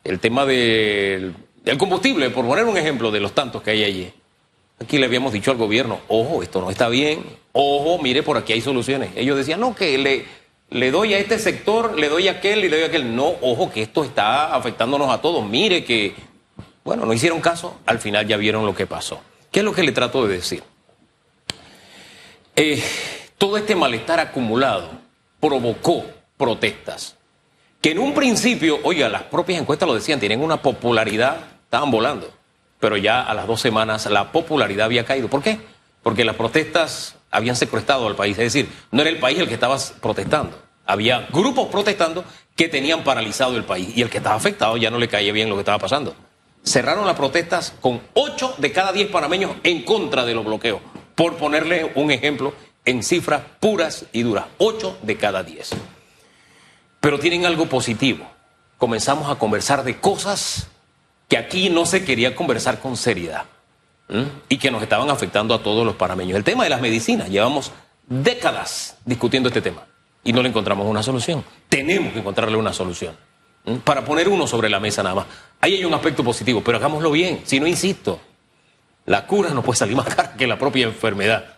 El 0.04 0.20
tema 0.20 0.44
del, 0.44 1.34
combustible, 1.78 2.30
por 2.30 2.46
poner 2.46 2.64
un 2.64 2.76
ejemplo 2.76 3.10
de 3.10 3.20
los 3.20 3.32
tantos 3.32 3.62
que 3.62 3.70
hay 3.70 3.84
allí. 3.84 4.12
Aquí 4.78 4.98
le 4.98 5.06
habíamos 5.06 5.32
dicho 5.32 5.50
al 5.50 5.56
gobierno, 5.56 6.00
ojo, 6.08 6.42
esto 6.42 6.60
no 6.60 6.70
está 6.70 6.88
bien, 6.88 7.24
ojo, 7.52 7.98
mire, 8.02 8.22
por 8.22 8.36
aquí 8.36 8.52
hay 8.52 8.60
soluciones. 8.60 9.10
Ellos 9.16 9.36
decían, 9.36 9.60
no, 9.60 9.74
que 9.74 9.96
le, 9.96 10.26
le 10.70 10.90
doy 10.90 11.14
a 11.14 11.18
este 11.18 11.38
sector, 11.38 11.98
le 11.98 12.08
doy 12.08 12.28
a 12.28 12.32
aquel 12.32 12.64
y 12.64 12.68
le 12.68 12.76
doy 12.76 12.84
a 12.84 12.88
aquel. 12.88 13.14
No, 13.14 13.34
ojo, 13.40 13.70
que 13.70 13.82
esto 13.82 14.04
está 14.04 14.54
afectándonos 14.54 15.10
a 15.10 15.20
todos. 15.20 15.44
Mire 15.44 15.84
que 15.84 16.14
Bueno, 16.84 17.04
no 17.04 17.12
hicieron 17.12 17.40
caso, 17.40 17.80
al 17.86 17.98
final 17.98 18.26
ya 18.26 18.36
vieron 18.36 18.64
lo 18.64 18.74
que 18.74 18.86
pasó. 18.86 19.20
¿Qué 19.50 19.60
es 19.60 19.64
lo 19.64 19.72
que 19.72 19.82
le 19.82 19.92
trato 19.92 20.26
de 20.26 20.36
decir? 20.36 20.62
Eh, 22.54 22.82
todo 23.38 23.56
este 23.56 23.74
malestar 23.74 24.20
acumulado 24.20 24.90
provocó 25.40 26.04
protestas 26.36 27.16
que 27.80 27.90
en 27.90 27.98
un 27.98 28.14
principio, 28.14 28.78
oiga, 28.84 29.08
las 29.08 29.22
propias 29.24 29.60
encuestas 29.60 29.88
lo 29.88 29.94
decían, 29.94 30.18
tienen 30.20 30.42
una 30.42 30.62
popularidad, 30.62 31.38
estaban 31.64 31.90
volando, 31.90 32.32
pero 32.80 32.96
ya 32.96 33.22
a 33.22 33.34
las 33.34 33.46
dos 33.46 33.60
semanas 33.60 34.06
la 34.06 34.32
popularidad 34.32 34.86
había 34.86 35.04
caído. 35.04 35.28
¿Por 35.28 35.42
qué? 35.42 35.58
Porque 36.02 36.24
las 36.24 36.36
protestas 36.36 37.15
habían 37.30 37.56
secuestrado 37.56 38.06
al 38.06 38.16
país, 38.16 38.38
es 38.38 38.52
decir, 38.52 38.70
no 38.90 39.02
era 39.02 39.10
el 39.10 39.18
país 39.18 39.38
el 39.38 39.48
que 39.48 39.54
estaba 39.54 39.78
protestando, 40.00 40.58
había 40.86 41.26
grupos 41.32 41.68
protestando 41.68 42.24
que 42.54 42.68
tenían 42.68 43.04
paralizado 43.04 43.56
el 43.56 43.64
país 43.64 43.90
y 43.94 44.02
el 44.02 44.08
que 44.08 44.18
estaba 44.18 44.36
afectado 44.36 44.76
ya 44.76 44.90
no 44.90 44.98
le 44.98 45.08
caía 45.08 45.32
bien 45.32 45.48
lo 45.48 45.56
que 45.56 45.60
estaba 45.60 45.78
pasando. 45.78 46.14
Cerraron 46.64 47.06
las 47.06 47.16
protestas 47.16 47.74
con 47.80 48.00
8 48.14 48.56
de 48.58 48.72
cada 48.72 48.92
10 48.92 49.10
panameños 49.10 49.52
en 49.62 49.82
contra 49.82 50.24
de 50.24 50.34
los 50.34 50.44
bloqueos, 50.44 50.80
por 51.14 51.36
ponerle 51.36 51.92
un 51.94 52.10
ejemplo 52.10 52.54
en 52.84 53.02
cifras 53.02 53.42
puras 53.60 54.06
y 54.12 54.22
duras, 54.22 54.46
8 54.58 54.98
de 55.02 55.16
cada 55.16 55.42
10. 55.42 55.70
Pero 57.00 57.18
tienen 57.18 57.46
algo 57.46 57.66
positivo. 57.66 58.26
Comenzamos 58.78 59.30
a 59.30 59.36
conversar 59.36 59.84
de 59.84 59.98
cosas 59.98 60.68
que 61.28 61.36
aquí 61.36 61.70
no 61.70 61.86
se 61.86 62.04
quería 62.04 62.34
conversar 62.34 62.80
con 62.80 62.96
seriedad 62.96 63.44
y 64.48 64.58
que 64.58 64.70
nos 64.70 64.82
estaban 64.82 65.10
afectando 65.10 65.54
a 65.54 65.62
todos 65.62 65.84
los 65.84 65.96
panameños. 65.96 66.36
El 66.36 66.44
tema 66.44 66.64
de 66.64 66.70
las 66.70 66.80
medicinas, 66.80 67.28
llevamos 67.28 67.72
décadas 68.06 68.96
discutiendo 69.04 69.48
este 69.48 69.60
tema 69.60 69.84
y 70.22 70.32
no 70.32 70.42
le 70.42 70.48
encontramos 70.48 70.86
una 70.86 71.02
solución. 71.02 71.44
Tenemos 71.68 72.12
que 72.12 72.20
encontrarle 72.20 72.56
una 72.56 72.72
solución. 72.72 73.16
Para 73.84 74.04
poner 74.04 74.28
uno 74.28 74.46
sobre 74.46 74.68
la 74.68 74.78
mesa 74.78 75.02
nada 75.02 75.16
más. 75.16 75.26
Ahí 75.60 75.74
hay 75.74 75.84
un 75.84 75.94
aspecto 75.94 76.22
positivo, 76.22 76.62
pero 76.64 76.78
hagámoslo 76.78 77.10
bien. 77.10 77.40
Si 77.44 77.58
no, 77.58 77.66
insisto, 77.66 78.20
la 79.06 79.26
cura 79.26 79.50
no 79.50 79.62
puede 79.62 79.78
salir 79.78 79.96
más 79.96 80.06
cara 80.06 80.34
que 80.34 80.46
la 80.46 80.58
propia 80.58 80.86
enfermedad. 80.86 81.56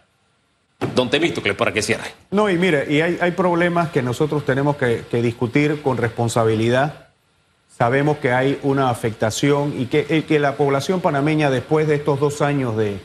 Don 0.95 1.11
Temístocles, 1.11 1.57
para 1.57 1.73
que 1.73 1.83
cierre. 1.83 2.13
No, 2.31 2.49
y 2.49 2.57
mire, 2.57 2.87
y 2.93 3.01
hay, 3.01 3.31
problemas 3.33 3.91
que 3.91 4.01
nosotros 4.01 4.45
tenemos 4.45 4.77
que, 4.77 5.05
discutir 5.23 5.83
con 5.83 5.97
responsabilidad. 5.97 7.08
Sabemos 7.79 8.19
que 8.19 8.33
hay 8.33 8.59
una 8.65 8.91
afectación 8.91 9.73
y 9.79 9.87
que, 9.87 10.07
eh, 10.09 10.25
que 10.25 10.41
la 10.41 10.57
población 10.57 11.01
panameña, 11.01 11.49
después 11.49 11.87
de 11.87 11.95
estos 11.95 12.19
dos 12.19 12.43
años 12.43 12.77
de, 12.77 13.01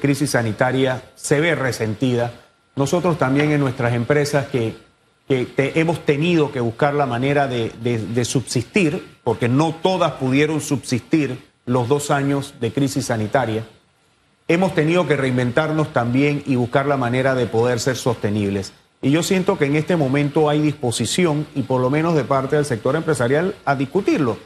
crisis 0.00 0.30
sanitaria, 0.30 1.02
se 1.14 1.40
ve 1.40 1.54
resentida. 1.54 2.32
Nosotros 2.74 3.18
también 3.18 3.52
en 3.52 3.60
nuestras 3.60 3.94
empresas 3.94 4.46
que, 4.46 4.84
hemos 5.28 6.04
tenido 6.04 6.52
que 6.52 6.60
buscar 6.60 6.94
la 6.94 7.06
manera 7.06 7.46
de, 7.48 7.70
de 7.70 8.24
subsistir, 8.24 9.18
porque 9.24 9.48
no 9.48 9.74
todas 9.80 10.12
pudieron 10.12 10.60
subsistir 10.60 11.46
los 11.64 11.88
dos 11.88 12.10
años 12.10 12.54
de 12.60 12.72
crisis 12.72 13.06
sanitaria 13.06 13.64
hemos 14.48 14.74
tenido 14.74 15.06
que 15.06 15.16
reinventarnos 15.16 15.92
también 15.92 16.42
y 16.46 16.56
buscar 16.56 16.86
la 16.86 16.96
manera 16.96 17.34
de 17.34 17.46
poder 17.46 17.80
ser 17.80 17.96
sostenibles. 17.96 18.72
Y 19.02 19.10
yo 19.10 19.22
siento 19.22 19.58
que 19.58 19.66
en 19.66 19.76
este 19.76 19.96
momento 19.96 20.48
hay 20.48 20.60
disposición, 20.60 21.46
y 21.54 21.62
por 21.62 21.80
lo 21.80 21.90
menos 21.90 22.14
de 22.14 22.24
parte 22.24 22.56
del 22.56 22.64
sector 22.64 22.96
empresarial, 22.96 23.54
a 23.64 23.76
discutirlo. 23.76 24.38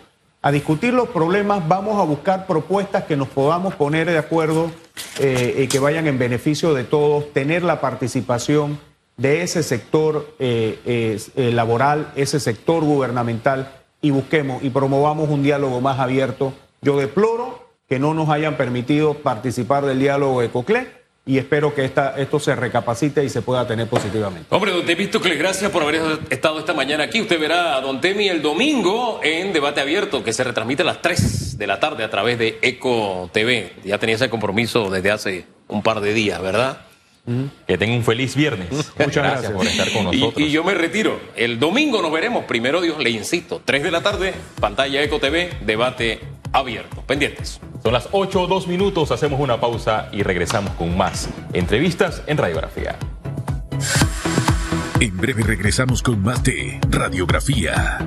A 0.43 0.51
discutir 0.51 0.95
los 0.95 1.09
problemas, 1.09 1.67
vamos 1.69 2.01
a 2.01 2.05
buscar 2.05 2.47
propuestas 2.47 3.05
que 3.05 3.17
nos 3.17 3.29
podamos 3.29 3.75
poner 3.75 4.11
de 4.11 4.19
acuerdo 4.19 4.71
eh, 5.19 5.63
y 5.65 5.69
que 5.69 5.79
vayan 5.79 6.07
en 6.07 6.19
beneficio 6.19 6.75
de 6.75 6.85
todos, 6.85 7.33
tener 7.33 7.63
la 7.63 7.81
participación 7.81 8.79
de 9.17 9.43
ese 9.43 9.63
sector 9.63 10.35
eh, 10.39 11.19
eh, 11.37 11.53
laboral, 11.53 12.11
ese 12.17 12.41
sector 12.41 12.85
gubernamental, 12.85 13.71
y 14.03 14.11
busquemos 14.11 14.63
y 14.63 14.71
promovamos 14.71 15.29
un 15.29 15.43
diálogo 15.43 15.81
más 15.81 15.99
abierto. 16.01 16.55
Yo 16.81 16.97
deploro 16.97 17.69
que 17.89 17.99
no 17.99 18.15
nos 18.15 18.31
hayan 18.31 18.57
permitido 18.57 19.15
participar 19.15 19.85
del 19.85 19.99
diálogo 19.99 20.41
de 20.41 20.51
COCLE 20.51 21.00
y 21.31 21.39
espero 21.39 21.73
que 21.73 21.85
esta, 21.85 22.17
esto 22.19 22.41
se 22.41 22.57
recapacite 22.57 23.25
y 23.25 23.29
se 23.29 23.41
pueda 23.41 23.65
tener 23.65 23.87
positivamente. 23.87 24.49
Hombre, 24.51 24.73
don 24.73 24.85
Temístocles, 24.85 25.39
gracias 25.39 25.71
por 25.71 25.85
haber 25.85 26.19
estado 26.29 26.59
esta 26.59 26.75
mañana 26.75 27.05
aquí. 27.05 27.21
Usted 27.21 27.39
verá 27.39 27.77
a 27.77 27.81
don 27.81 28.01
Temi 28.01 28.27
el 28.27 28.43
domingo 28.43 29.21
en 29.23 29.53
Debate 29.53 29.81
Abierto, 29.81 30.25
que 30.25 30.33
se 30.33 30.43
retransmite 30.43 30.83
a 30.83 30.87
las 30.87 31.01
3 31.01 31.57
de 31.57 31.67
la 31.69 31.79
tarde 31.79 32.03
a 32.03 32.11
través 32.11 32.37
de 32.37 32.59
Eco 32.63 33.31
TV. 33.33 33.75
Ya 33.85 33.99
tenía 33.99 34.17
ese 34.17 34.29
compromiso 34.29 34.91
desde 34.91 35.13
hace 35.13 35.47
un 35.69 35.85
par 35.85 36.01
de 36.01 36.15
días, 36.15 36.43
¿verdad? 36.43 36.81
Que 37.65 37.79
tenga 37.79 37.95
un 37.95 38.03
feliz 38.03 38.35
viernes. 38.35 38.69
Muchas 38.99 39.15
gracias, 39.15 39.53
por 39.53 39.65
estar 39.65 39.89
con 39.93 40.07
nosotros. 40.07 40.35
Y, 40.37 40.47
y, 40.47 40.51
yo 40.51 40.65
me 40.65 40.75
retiro. 40.75 41.21
El 41.37 41.61
domingo 41.61 42.03
nos 42.03 42.11
veremos. 42.11 42.45
Primero 42.47 42.81
Dios, 42.81 42.99
le 42.99 43.11
insisto. 43.11 43.63
3 43.65 43.85
de 43.85 43.91
la 43.93 44.03
tarde, 44.03 44.35
pantalla 44.59 45.01
Eco 45.01 45.21
TV, 45.21 45.49
debate 45.65 46.40
abierto. 46.53 47.03
Pendientes. 47.03 47.61
Son 47.83 47.93
las 47.93 48.09
8 48.13 48.43
o 48.43 48.47
2 48.47 48.67
minutos, 48.67 49.11
hacemos 49.11 49.41
una 49.41 49.61
pausa 49.61 50.09
y 50.13 50.23
regresamos 50.23 50.73
con 50.73 50.97
más 50.97 51.29
entrevistas 51.53 52.23
en 52.27 52.37
Radiografía. 52.39 52.97
En 55.01 55.17
breve 55.17 55.43
regresamos 55.43 56.03
con 56.03 56.23
más 56.23 56.43
de 56.43 56.79
Radiografía. 56.91 57.99